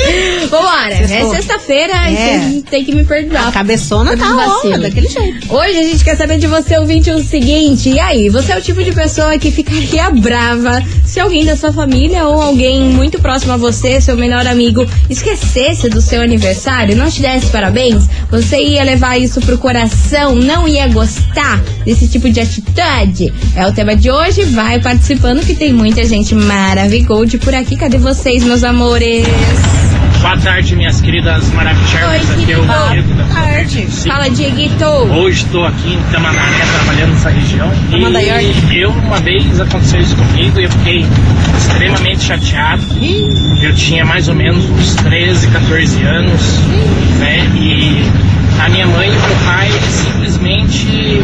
Vambora, 0.49 0.93
é 0.93 1.29
sexta-feira, 1.31 1.93
É. 1.93 2.09
e 2.11 2.15
vocês 2.49 2.63
têm 2.69 2.85
que 2.85 2.95
me 2.95 3.03
perdoar. 3.03 3.49
A 3.49 3.51
cabeçona 3.51 4.15
tá 4.15 4.25
Por 4.25 4.35
vacilo. 4.35 4.75
on, 4.75 4.79
daquele 4.79 5.07
jeito. 5.09 5.53
Hoje 5.53 5.77
a 5.79 5.83
gente 5.83 6.01
quer 6.01 6.15
saber 6.15 6.37
de 6.37 6.47
você, 6.47 6.77
ouvinte, 6.77 7.11
o 7.11 7.21
seguinte. 7.21 7.89
E 7.89 7.99
aí, 7.99 8.29
você 8.29 8.53
é 8.53 8.57
o 8.57 8.61
tipo 8.61 8.81
de 8.81 8.93
pessoa 8.93 9.37
que 9.37 9.51
ficaria 9.51 10.09
brava 10.21 10.81
se 11.05 11.19
alguém 11.19 11.43
da 11.43 11.57
sua 11.57 11.73
família 11.73 12.25
ou 12.25 12.41
alguém 12.41 12.79
muito 12.85 13.19
próximo 13.19 13.51
a 13.51 13.57
você, 13.57 13.99
seu 13.99 14.15
melhor 14.15 14.47
amigo, 14.47 14.85
esquecesse 15.09 15.89
do 15.89 16.01
seu 16.01 16.21
aniversário, 16.21 16.95
não 16.95 17.11
te 17.11 17.21
desse 17.21 17.47
parabéns? 17.47 18.05
Você 18.31 18.57
ia 18.57 18.81
levar 18.85 19.17
isso 19.19 19.41
pro 19.41 19.57
coração, 19.57 20.33
não 20.35 20.65
ia 20.65 20.87
gostar 20.87 21.61
desse 21.83 22.07
tipo 22.07 22.29
de 22.29 22.39
atitude? 22.39 22.60
É 23.55 23.67
o 23.67 23.73
tema 23.73 23.95
de 23.95 24.09
hoje, 24.09 24.43
vai 24.45 24.79
participando 24.79 25.45
que 25.45 25.53
tem 25.53 25.73
muita 25.73 26.05
gente 26.05 26.33
maravilhosa 26.33 27.37
por 27.37 27.53
aqui. 27.53 27.75
Cadê 27.75 27.97
vocês, 27.97 28.43
meus 28.43 28.63
amores? 28.63 29.25
Boa 30.21 30.37
tarde, 30.37 30.75
minhas 30.75 31.01
queridas 31.01 31.51
maravilhosas. 31.51 32.29
Aqui 32.29 32.51
é 32.51 32.57
o 32.57 32.89
Diego 32.91 33.13
da 33.15 33.23
tarde. 33.25 33.87
Fala, 34.07 34.29
Dieguito. 34.29 34.85
Hoje 34.85 35.45
estou 35.45 35.65
aqui 35.65 35.93
em 35.93 36.11
Tamandaré 36.11 36.63
trabalhando 36.75 37.11
nessa 37.13 37.29
região. 37.29 37.71
Tamandaré. 37.89 38.43
E 38.43 38.79
eu, 38.79 38.91
uma 38.91 39.19
vez 39.19 39.59
aconteceu 39.59 39.99
isso 39.99 40.15
comigo 40.15 40.59
e 40.59 40.65
eu 40.65 40.69
fiquei 40.69 41.05
extremamente 41.57 42.23
chateado. 42.23 42.83
Eu 43.61 43.73
tinha 43.73 44.05
mais 44.05 44.27
ou 44.27 44.35
menos 44.35 44.63
uns 44.69 44.95
13, 44.95 45.47
14 45.47 46.03
anos, 46.03 46.41
né? 47.19 47.39
E 47.55 48.30
a 48.61 48.69
minha 48.69 48.85
mãe 48.87 49.09
e 49.09 49.11
meu 49.11 49.35
pai 49.45 49.71
simplesmente 49.89 51.21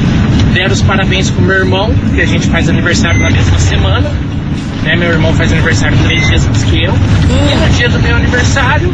deram 0.54 0.73
os 0.73 0.82
parabéns 0.82 1.30
pro 1.30 1.43
meu 1.43 1.58
irmão, 1.58 1.93
que 2.15 2.21
a 2.21 2.26
gente 2.26 2.47
faz 2.47 2.67
aniversário 2.67 3.19
na 3.19 3.30
mesma 3.30 3.60
semana. 3.60 4.10
Né? 4.84 4.95
Meu 4.95 5.12
irmão 5.12 5.34
faz 5.34 5.52
aniversário 5.54 5.95
três 6.06 6.26
dias 6.28 6.47
antes 6.47 6.63
que 6.63 6.84
eu. 6.84 6.93
E 6.93 7.56
no 7.56 7.69
dia 7.76 7.89
do 7.89 8.00
meu 8.00 8.15
aniversário, 8.15 8.91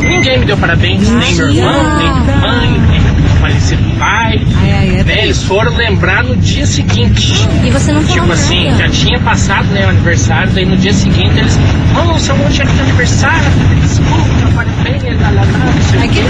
ninguém 0.00 0.40
me 0.40 0.46
deu 0.46 0.56
parabéns, 0.56 1.08
nem 1.08 1.34
meu 1.36 1.50
irmão, 1.50 1.98
nem 1.98 2.20
minha 2.20 2.36
mãe, 2.36 2.80
nem 2.90 3.00
meu 3.40 3.50
falecido 3.50 3.82
pai. 3.98 4.38
né? 4.38 5.22
Eles 5.22 5.42
foram 5.42 5.74
lembrar 5.76 6.22
no 6.24 6.36
dia 6.36 6.66
seguinte. 6.66 7.34
E 7.64 7.70
você 7.70 7.92
não 7.92 8.04
Tipo 8.04 8.30
assim, 8.32 8.66
nada. 8.70 8.78
já 8.78 8.88
tinha 8.88 9.18
passado 9.20 9.66
né, 9.68 9.86
o 9.86 9.90
aniversário, 9.90 10.52
daí 10.52 10.64
no 10.64 10.76
dia 10.76 10.92
seguinte 10.92 11.38
eles, 11.38 11.58
oh, 11.96 12.18
seu 12.18 12.34
irmão 12.34 12.50
tinha 12.50 12.66
de 12.66 12.80
aniversário, 12.80 13.50
desculpa, 13.82 14.24
parabéns, 14.54 15.20
lá, 15.20 15.30
lá, 15.30 15.42
lá, 15.42 15.42
não 15.42 15.82
sei. 15.82 16.24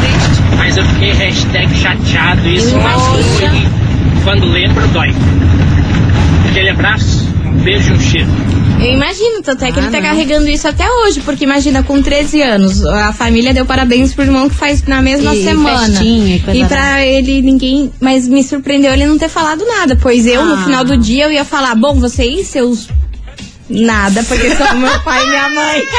Mas 0.56 0.76
eu 0.76 0.84
fiquei 0.84 1.12
hashtag 1.12 1.74
chateado, 1.76 2.48
isso 2.48 2.76
e 2.76 4.22
quando 4.24 4.46
lembro 4.46 4.86
dói. 4.88 5.14
Aquele 6.50 6.70
abraço, 6.70 7.29
um 7.50 7.62
beijo 7.62 7.92
um 7.92 8.00
cheiro. 8.00 8.28
Eu 8.80 8.94
imagino, 8.94 9.42
tanto 9.42 9.62
é 9.64 9.70
que 9.72 9.78
Ah, 9.78 9.82
ele 9.82 9.90
tá 9.90 9.98
não. 10.00 10.06
carregando 10.08 10.48
isso 10.48 10.66
até 10.66 10.88
hoje, 10.90 11.20
porque 11.20 11.44
imagina, 11.44 11.82
com 11.82 12.00
13 12.00 12.40
anos, 12.40 12.82
a 12.86 13.12
família 13.12 13.52
deu 13.52 13.66
parabéns 13.66 14.14
pro 14.14 14.24
irmão 14.24 14.48
que 14.48 14.54
faz 14.54 14.82
na 14.84 15.02
mesma 15.02 15.34
E 15.34 15.44
semana. 15.44 15.78
festinha 15.86 16.36
e 16.36 16.40
coisa 16.40 16.58
e 16.60 16.64
pra 16.66 17.04
ele, 17.04 17.42
ninguém. 17.42 17.92
Mas 18.00 18.26
me 18.26 18.42
surpreendeu 18.42 18.90
ele 18.92 19.04
não 19.04 19.18
ter 19.18 19.28
falado 19.28 19.64
nada, 19.66 19.98
pois 20.00 20.26
eu, 20.26 20.46
no 20.46 20.54
Ah. 20.54 20.64
final 20.64 20.84
do 20.84 20.96
dia, 20.96 21.24
eu 21.24 21.32
ia 21.32 21.44
falar: 21.44 21.74
bom, 21.74 21.94
vocês, 22.00 22.46
seus. 22.48 22.88
Nada, 23.68 24.22
porque 24.24 24.50
são 24.56 24.76
meu 24.78 24.98
pai 25.00 25.24
e 25.24 25.28
minha 25.28 25.48
mãe. 25.50 25.82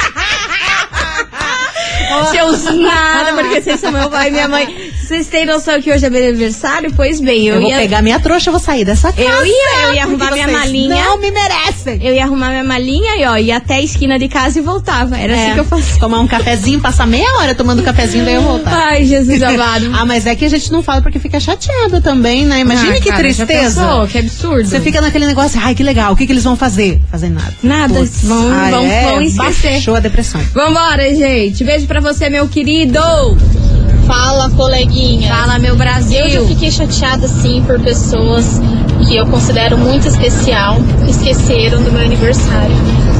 Seus 2.32 2.64
nada, 2.76 3.34
porque 3.34 3.62
vocês 3.62 3.80
são 3.80 3.92
meu 3.92 4.10
pai 4.10 4.28
e 4.28 4.32
minha 4.32 4.48
mãe. 4.48 4.91
Vocês 5.12 5.28
têm 5.28 5.46
noção 5.46 5.82
que 5.82 5.92
hoje 5.92 6.06
é 6.06 6.10
meu 6.10 6.26
aniversário? 6.26 6.94
Pois 6.96 7.20
bem, 7.20 7.46
eu, 7.46 7.56
Eu, 7.56 7.62
vou 7.62 7.70
ia. 7.70 7.80
pegar 7.80 8.02
minha 8.02 8.18
trouxa, 8.18 8.48
eu 8.50 8.54
vou 8.54 8.62
sair 8.62 8.86
dessa 8.86 9.12
casa. 9.12 9.22
Eu 9.22 9.46
ia, 9.46 9.84
eu 9.88 9.94
ia 9.96 10.04
arrumar 10.04 10.32
minha 10.32 10.48
malinha. 10.48 10.96
Não 11.04 11.18
me 11.20 11.30
merecem. 11.32 12.00
Eu 12.02 12.16
ia 12.16 12.24
arrumar 12.24 12.48
minha 12.50 12.64
malinha 12.64 13.18
e 13.18 13.26
ó, 13.26 13.36
ia 13.36 13.58
até 13.58 13.76
a 13.76 13.82
esquina 13.82 14.18
de 14.18 14.30
casa 14.30 14.60
e 14.60 14.62
voltava. 14.62 15.18
Era 15.18 15.34
É, 15.36 15.44
assim 15.48 15.54
que 15.56 15.60
eu 15.60 15.66
fazia. 15.66 16.00
Tomar 16.00 16.22
um 16.22 16.28
cafezinho, 16.28 16.80
passar 16.80 17.06
meia 17.06 17.30
hora 17.40 17.54
tomando 17.54 17.84
cafezinho, 17.84 18.24
daí 18.24 18.36
eu 18.36 18.42
voltar. 18.42 18.72
Ai, 18.74 19.04
Jesus 19.04 19.44
amado. 19.44 19.92
ah, 19.94 20.06
mas 20.06 20.26
é 20.26 20.34
que 20.34 20.46
a 20.46 20.50
gente 20.50 20.72
não 20.72 20.82
fala 20.82 21.02
porque 21.02 21.20
fica 21.20 21.42
chateada 21.42 22.00
também, 22.00 22.46
né? 22.46 22.60
Imagina 22.62 22.94
Ah, 22.96 23.02
que 23.02 23.10
cara, 23.10 23.20
tristeza. 23.22 23.82
pensou? 23.84 24.08
Que 24.08 24.18
absurdo. 24.20 24.66
Você 24.70 24.80
fica 24.80 25.02
naquele 25.02 25.26
negócio, 25.28 25.60
ai, 25.62 25.76
que 25.76 25.84
legal, 25.84 26.14
o 26.14 26.16
que, 26.16 26.26
que 26.26 26.32
eles 26.32 26.46
vão 26.46 26.56
fazer? 26.56 27.02
Fazer 27.12 27.28
nada. 27.30 27.54
Nada, 27.62 27.96
Putz. 27.96 28.24
vão- 28.24 28.50
Ah, 28.50 28.70
vão- 28.70 28.86
é, 28.86 29.02
vão 29.12 29.22
esquecer. 29.22 29.72
Baixou 29.72 29.96
a 29.96 30.00
depressão. 30.00 30.40
Vambora, 30.54 31.14
gente. 31.14 31.66
Beijo 31.66 31.86
pra 31.86 32.00
você, 32.00 32.30
meu 32.30 32.48
querido. 32.48 32.98
Fala, 34.12 34.50
coleguinha. 34.50 35.34
Fala, 35.34 35.58
meu 35.58 35.78
Brasil. 35.78 36.20
Eu 36.20 36.30
já 36.30 36.42
fiquei 36.46 36.70
chateada, 36.70 37.30
sim, 37.30 37.64
por 37.66 37.80
pessoas 37.80 38.60
que 39.08 39.16
eu 39.16 39.26
considero 39.26 39.78
muito 39.78 40.06
especial 40.06 40.76
que 41.06 41.12
esqueceram 41.12 41.82
do 41.82 41.90
meu 41.94 42.04
aniversário. 42.04 42.76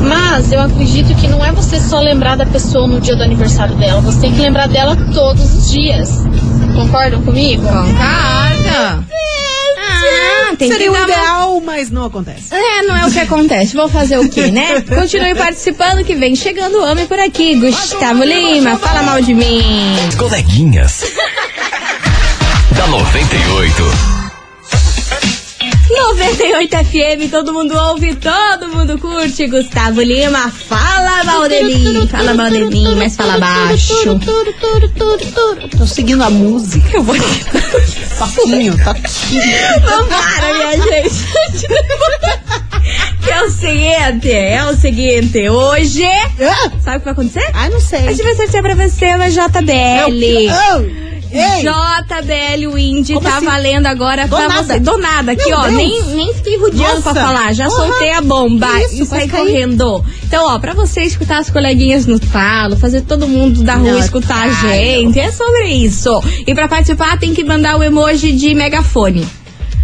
Mas 0.06 0.52
eu 0.52 0.60
acredito 0.60 1.16
que 1.16 1.30
não 1.30 1.46
é 1.46 1.50
você 1.54 1.80
só 1.80 2.02
lembrar 2.02 2.36
da 2.36 2.46
pessoa 2.46 2.88
no 2.88 3.00
dia 3.00 3.16
do 3.16 3.24
aniversário 3.24 3.74
dela, 3.76 4.02
você 4.02 4.20
tem 4.20 4.34
que 4.34 4.42
lembrar 4.42 4.68
dela 4.68 4.98
todos 5.14 5.54
os 5.54 5.72
dias. 5.72 6.10
Concordam 6.76 7.22
comigo? 7.22 7.64
Concordo. 7.64 7.98
Ah, 7.98 9.00
tem 10.56 10.72
Seria 10.72 10.92
o 10.92 10.96
uma- 10.96 11.04
ideal, 11.04 11.62
mas 11.62 11.90
não 11.90 12.06
acontece. 12.06 12.54
É, 12.54 12.82
não 12.84 12.96
é 12.98 13.06
o 13.06 13.12
que 13.12 13.20
acontece. 13.20 13.76
Vou 13.76 13.90
fazer 13.90 14.18
o 14.20 14.30
quê, 14.30 14.48
né? 14.52 14.82
Continue 14.88 15.36
participando 15.36 16.04
que 16.04 16.16
vem 16.16 16.36
chegando 16.36 16.76
o 16.78 16.84
homem 16.90 17.06
por 17.08 17.20
aqui. 17.20 17.56
Gustavo 17.56 18.24
Lima, 18.24 18.78
fala 18.78 19.04
mal 19.04 19.22
de 19.22 19.34
mim. 19.34 19.62
As 20.08 20.16
coleguinhas. 20.16 21.04
da 22.76 22.88
98. 22.88 24.21
98 25.92 26.78
FM, 26.86 27.30
todo 27.30 27.54
mundo 27.54 27.76
ouve, 27.76 28.16
todo 28.16 28.70
mundo 28.70 28.98
curte. 28.98 29.48
Gustavo 29.48 30.02
Lima, 30.02 30.50
fala 30.50 31.24
mal 31.24 31.48
de 31.50 31.64
mim. 31.64 32.08
Fala 32.08 32.34
mal 32.34 32.50
de 32.50 32.66
mim, 32.66 32.96
mas 32.96 33.16
fala 33.16 33.38
baixo. 33.38 34.20
Tô 35.78 35.86
seguindo 35.86 36.24
a 36.24 36.30
música. 36.30 36.98
Eu 36.98 37.04
vou. 37.04 37.16
Toquinho, 37.16 38.76
toquinho. 38.84 39.44
Vambora, 39.82 40.54
minha 40.54 41.02
gente. 41.02 41.68
Que 43.24 43.30
é 43.30 43.44
o 43.44 43.50
seguinte, 43.52 44.32
é 44.32 44.64
o 44.66 44.76
seguinte, 44.76 45.50
hoje. 45.50 46.04
Sabe 46.84 46.98
o 46.98 47.00
que 47.00 47.06
vai 47.06 47.14
acontecer? 47.14 47.52
Ah, 47.54 47.70
não 47.70 47.80
sei. 47.80 48.08
A 48.08 48.12
gente 48.12 48.24
vai 48.24 48.36
sortear 48.36 48.64
pra 48.64 48.76
você 48.76 49.06
uma 49.16 49.30
JBL. 49.30 49.70
É 49.70 50.06
o 50.08 50.84
quê? 50.84 51.21
Ei. 51.32 51.62
JBL 51.64 52.74
Wind 52.74 53.08
Como 53.14 53.22
tá 53.22 53.38
assim? 53.38 53.46
valendo 53.46 53.86
agora 53.88 54.28
Do 54.28 54.36
pra 54.36 54.50
você. 54.50 54.80
Do 54.80 54.98
nada, 54.98 55.32
aqui, 55.32 55.46
Meu 55.48 55.58
ó. 55.58 55.62
Deus. 55.64 55.76
Nem, 55.76 56.02
nem 56.14 56.34
fiquei 56.34 56.58
rodeando 56.58 57.02
pra 57.02 57.14
Nossa. 57.14 57.26
falar. 57.28 57.54
Já 57.54 57.68
Porra. 57.68 57.88
soltei 57.88 58.12
a 58.12 58.22
bomba 58.22 58.68
isso, 58.84 59.04
e 59.04 59.06
saí 59.06 59.30
correndo. 59.30 60.04
Então, 60.24 60.46
ó, 60.48 60.60
pra 60.60 60.74
você 60.74 61.04
escutar 61.04 61.38
as 61.40 61.50
coleguinhas 61.50 62.06
no 62.06 62.20
talo, 62.20 62.76
fazer 62.78 63.02
todo 63.02 63.28
mundo 63.28 63.64
da 63.64 63.76
rua 63.76 63.92
Não, 63.94 64.00
escutar 64.00 64.44
a 64.44 64.50
gente. 64.50 65.20
É 65.20 65.32
sobre 65.32 65.68
isso. 65.70 66.22
E 66.46 66.54
pra 66.54 66.68
participar, 66.68 67.18
tem 67.18 67.34
que 67.34 67.44
mandar 67.44 67.78
o 67.78 67.84
emoji 67.84 68.32
de 68.34 68.54
megafone. 68.54 69.26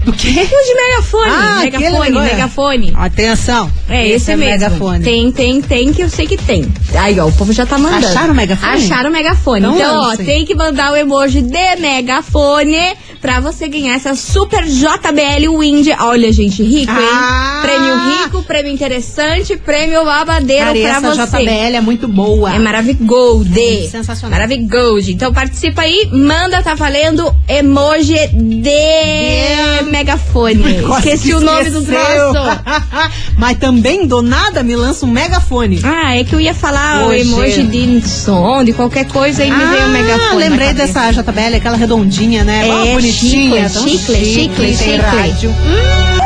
Do 0.07 0.13
quê? 0.13 0.29
O 0.49 0.65
de 0.65 0.73
megafone. 0.73 1.29
Ah, 1.29 1.59
megafone, 1.59 2.11
megafone. 2.11 2.93
Atenção. 2.95 3.69
É, 3.89 4.07
esse, 4.07 4.31
é 4.31 4.37
mesmo. 4.37 4.51
megafone. 4.51 5.03
Tem, 5.03 5.31
tem, 5.33 5.61
tem, 5.61 5.91
que 5.91 6.01
eu 6.01 6.09
sei 6.09 6.25
que 6.25 6.37
tem. 6.37 6.65
Aí, 6.97 7.19
ó, 7.19 7.27
o 7.27 7.31
povo 7.33 7.51
já 7.51 7.65
tá 7.65 7.77
mandando. 7.77 8.07
Acharam 8.07 8.31
o 8.31 8.35
megafone? 8.35 8.71
Acharam 8.71 9.09
o 9.09 9.13
megafone. 9.13 9.59
Então 9.59 9.75
Então, 9.75 10.01
ó, 10.11 10.15
tem 10.15 10.45
que 10.45 10.55
mandar 10.55 10.93
o 10.93 10.95
emoji 10.95 11.41
de 11.41 11.75
megafone 11.75 12.95
pra 13.21 13.39
você 13.39 13.67
ganhar 13.67 13.95
essa 13.95 14.15
super 14.15 14.63
JBL 14.65 15.57
Wind. 15.59 15.87
Olha, 15.99 16.31
gente, 16.31 16.63
rico, 16.63 16.91
hein? 16.91 16.97
Ah! 17.11 17.59
Prêmio 17.61 18.23
rico, 18.23 18.43
prêmio 18.43 18.71
interessante, 18.71 19.57
prêmio 19.57 20.03
babadeiro 20.05 20.65
Cara, 20.65 20.79
pra 21.01 21.09
essa 21.11 21.25
você. 21.27 21.37
JBL 21.43 21.75
é 21.75 21.81
muito 21.81 22.07
boa. 22.07 22.53
É 22.53 22.59
maravigold. 22.59 23.87
Sensacional. 23.89 24.37
Maravigold. 24.39 25.11
Então 25.11 25.33
participa 25.33 25.81
aí, 25.83 26.07
manda, 26.11 26.61
tá 26.61 26.75
valendo 26.75 27.33
emoji 27.47 28.17
de 28.33 29.91
megafone. 29.91 30.81
Quase 30.85 31.07
Esqueci 31.09 31.27
que 31.29 31.33
o 31.35 31.39
nome 31.41 31.69
do 31.69 31.81
troço. 31.83 32.61
Mas 33.37 33.57
também 33.57 34.07
do 34.07 34.21
nada 34.21 34.63
me 34.63 34.75
lança 34.75 35.05
um 35.05 35.09
megafone. 35.09 35.79
Ah, 35.83 36.15
é 36.17 36.23
que 36.23 36.33
eu 36.33 36.39
ia 36.39 36.53
falar 36.53 37.03
o 37.05 37.07
Hoje. 37.07 37.21
emoji 37.21 37.63
de 37.63 38.07
som, 38.07 38.63
de 38.63 38.73
qualquer 38.73 39.05
coisa, 39.07 39.43
e 39.43 39.51
me 39.51 39.65
veio 39.65 39.85
o 39.85 39.89
megafone. 39.89 40.23
Ah, 40.31 40.33
lembrei 40.35 40.67
na 40.67 40.73
cabeça. 40.75 40.99
dessa 41.11 41.21
JBL, 41.23 41.55
aquela 41.57 41.77
redondinha, 41.77 42.43
né? 42.43 42.67
É, 42.67 42.71
Ó, 42.71 42.83
bonitinha, 43.07 43.69
chicle, 43.69 43.73
tão 43.73 43.87
chicle, 43.87 44.25
chicle, 44.25 44.55
tem 44.55 44.77
chicle. 44.77 44.97
rádio. 44.97 45.55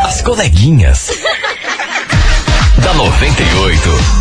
As 0.04 0.22
coleguinhas. 0.22 1.10
da 2.84 2.94
98. 2.94 4.21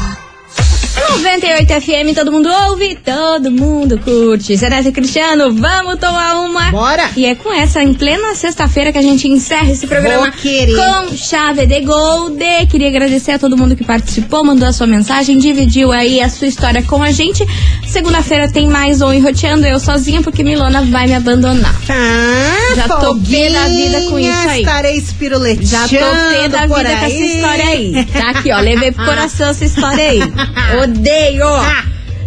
98 1.19 1.81
FM, 1.81 2.15
todo 2.15 2.31
mundo 2.33 2.49
ouve, 2.69 2.95
todo 3.05 3.51
mundo 3.51 3.99
curte. 3.99 4.57
Zeneto 4.57 4.89
e 4.89 4.93
Cristiano, 4.93 5.53
vamos 5.53 5.99
tomar 5.99 6.41
uma. 6.41 6.71
Bora! 6.71 7.11
E 7.17 7.27
é 7.27 7.35
com 7.35 7.53
essa, 7.53 7.83
em 7.83 7.93
plena 7.93 8.35
sexta-feira, 8.35 8.93
que 8.93 8.99
a 8.99 9.03
gente 9.03 9.29
encerra 9.29 9.71
esse 9.71 9.87
programa 9.87 10.31
com 10.31 11.17
chave 11.17 11.67
de 11.67 11.81
gold. 11.81 12.39
Queria 12.71 12.89
agradecer 12.89 13.33
a 13.33 13.39
todo 13.39 13.57
mundo 13.57 13.75
que 13.77 13.85
participou, 13.85 14.45
mandou 14.45 14.69
a 14.69 14.73
sua 14.73 14.87
mensagem, 14.87 15.37
dividiu 15.37 15.91
aí 15.93 16.21
a 16.21 16.29
sua 16.31 16.47
história 16.47 16.83
com 16.85 17.03
a 17.03 17.11
gente. 17.11 17.45
Segunda-feira 17.87 18.49
tem 18.51 18.69
mais 18.69 19.03
um 19.03 19.13
Enroteando 19.13 19.67
eu 19.67 19.81
sozinha, 19.81 20.23
porque 20.23 20.45
Milona 20.45 20.83
vai 20.83 21.07
me 21.07 21.15
abandonar. 21.15 21.75
Ah, 21.91 22.75
Já 22.77 22.89
tô 22.89 23.17
pé 23.17 23.51
da 23.51 23.67
vida 23.67 24.01
com 24.09 24.19
isso 24.19 24.49
aí. 24.49 24.61
Estarei 24.61 24.97
espiruleteando 24.97 25.67
Já 25.67 25.83
tô 25.83 25.89
pé 25.89 26.49
da 26.49 26.67
vida 26.67 26.75
com 26.75 26.77
essa 26.87 27.07
aí. 27.07 27.35
história 27.35 27.65
aí. 27.65 28.05
Tá 28.07 28.31
aqui, 28.31 28.53
ó. 28.53 28.61
Levei 28.61 28.93
pro 28.93 29.05
coração 29.05 29.49
essa 29.51 29.65
história 29.65 30.05
aí. 30.05 30.21
Odeio! 30.83 31.00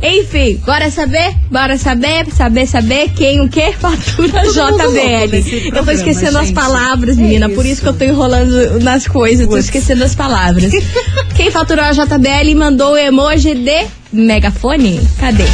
Enfim, 0.06 0.58
bora 0.66 0.92
saber? 0.92 1.34
Bora 1.50 1.78
saber, 1.78 2.26
saber, 2.36 2.68
saber 2.68 3.10
quem 3.16 3.40
o 3.40 3.48
que 3.48 3.72
fatura 3.80 4.42
JBL. 4.52 5.74
Eu 5.78 5.86
tô 5.86 5.92
esquecendo 5.92 6.38
as 6.40 6.48
gente. 6.48 6.56
palavras, 6.56 7.18
É 7.18 7.22
menina. 7.22 7.48
Por 7.48 7.66
isso. 7.66 7.82
que 7.82 7.88
eu 7.88 7.94
tô 7.94 8.04
enrolando 8.04 8.82
nas 8.82 9.08
coisas, 9.08 9.46
tô 9.46 9.54
Putz. 9.54 9.64
esquecendo 9.66 10.04
as 10.04 10.14
palavras. 10.14 10.74
quem 11.36 11.50
faturou 11.50 11.86
a 11.86 11.94
JBL 11.94 12.54
mandou 12.58 12.92
o 12.94 12.98
emoji 12.98 13.56
de 13.56 13.86
megafone? 14.12 15.00
Cadê? 15.20 15.46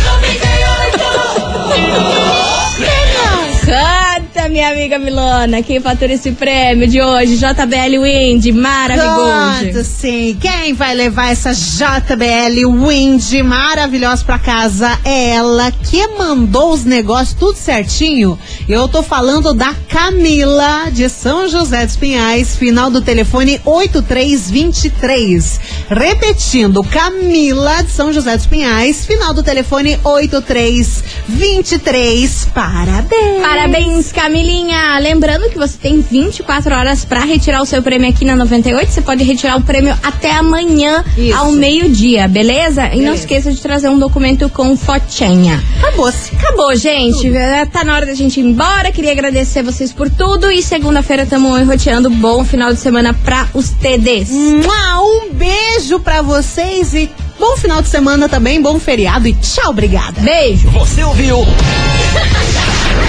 Canta, 4.39 4.47
minha 4.47 4.69
amiga 4.69 4.97
Milona. 4.97 5.61
Quem 5.61 5.81
fatura 5.81 6.13
esse 6.13 6.31
prêmio 6.31 6.87
de 6.87 7.01
hoje? 7.01 7.35
JBL 7.35 8.01
Wind, 8.01 8.45
maravilhoso. 8.53 9.83
Sim. 9.83 10.37
Quem 10.39 10.71
vai 10.73 10.95
levar 10.95 11.31
essa 11.31 11.51
JBL 11.51 12.87
Wind 12.87 13.33
maravilhosa 13.43 14.23
pra 14.23 14.39
casa 14.39 14.97
é 15.03 15.31
ela 15.31 15.69
que 15.71 16.07
mandou 16.17 16.71
os 16.71 16.85
negócios 16.85 17.37
tudo 17.37 17.57
certinho. 17.57 18.39
Eu 18.67 18.87
tô 18.87 19.03
falando 19.03 19.53
da 19.53 19.75
Camila 19.89 20.89
de 20.91 21.07
São 21.09 21.49
José 21.49 21.85
dos 21.85 21.97
Pinhais, 21.97 22.55
final 22.55 22.89
do 22.89 23.01
telefone 23.01 23.59
8323. 23.65 25.59
Repetindo, 25.89 26.81
Camila 26.83 27.83
de 27.83 27.91
São 27.91 28.13
José 28.13 28.37
dos 28.37 28.45
Pinhais, 28.45 29.05
final 29.05 29.33
do 29.33 29.43
telefone 29.43 29.99
8323. 30.03 32.47
Parabéns. 32.53 33.41
Parabéns, 33.41 34.11
Camilinha! 34.29 34.99
Lembrando 34.99 35.49
que 35.49 35.57
você 35.57 35.75
tem 35.75 36.01
24 36.01 36.75
horas 36.75 37.03
pra 37.03 37.21
retirar 37.21 37.63
o 37.63 37.65
seu 37.65 37.81
prêmio 37.81 38.07
aqui 38.07 38.23
na 38.23 38.35
98. 38.35 38.91
Você 38.91 39.01
pode 39.01 39.23
retirar 39.23 39.57
o 39.57 39.61
prêmio 39.61 39.97
até 40.03 40.33
amanhã, 40.33 41.03
Isso. 41.17 41.35
ao 41.35 41.51
meio-dia, 41.51 42.27
beleza? 42.27 42.93
E 42.93 43.01
não 43.01 43.15
esqueça 43.15 43.51
de 43.51 43.59
trazer 43.59 43.89
um 43.89 43.97
documento 43.97 44.47
com 44.47 44.77
fotinha. 44.77 45.59
Acabou-se. 45.79 46.35
Acabou, 46.35 46.75
gente. 46.75 47.27
Tá 47.73 47.83
na 47.83 47.95
hora 47.95 48.05
da 48.05 48.13
gente 48.13 48.39
ir 48.39 48.43
embora. 48.43 48.91
Queria 48.91 49.13
agradecer 49.13 49.63
vocês 49.63 49.91
por 49.91 50.07
tudo. 50.11 50.51
E 50.51 50.61
segunda-feira 50.61 51.23
estamos 51.23 51.59
enroteando. 51.59 52.11
Bom 52.11 52.45
final 52.45 52.71
de 52.71 52.79
semana 52.79 53.15
pra 53.15 53.47
os 53.55 53.69
TDs. 53.69 54.29
Um 54.29 55.33
beijo 55.33 55.99
pra 56.01 56.21
vocês 56.21 56.93
e 56.93 57.09
bom 57.39 57.57
final 57.57 57.81
de 57.81 57.87
semana 57.87 58.29
também, 58.29 58.61
bom 58.61 58.77
feriado 58.77 59.27
e 59.27 59.33
tchau, 59.33 59.71
obrigada. 59.71 60.21
Beijo. 60.21 60.69
Você 60.69 61.03
ouviu? 61.03 61.39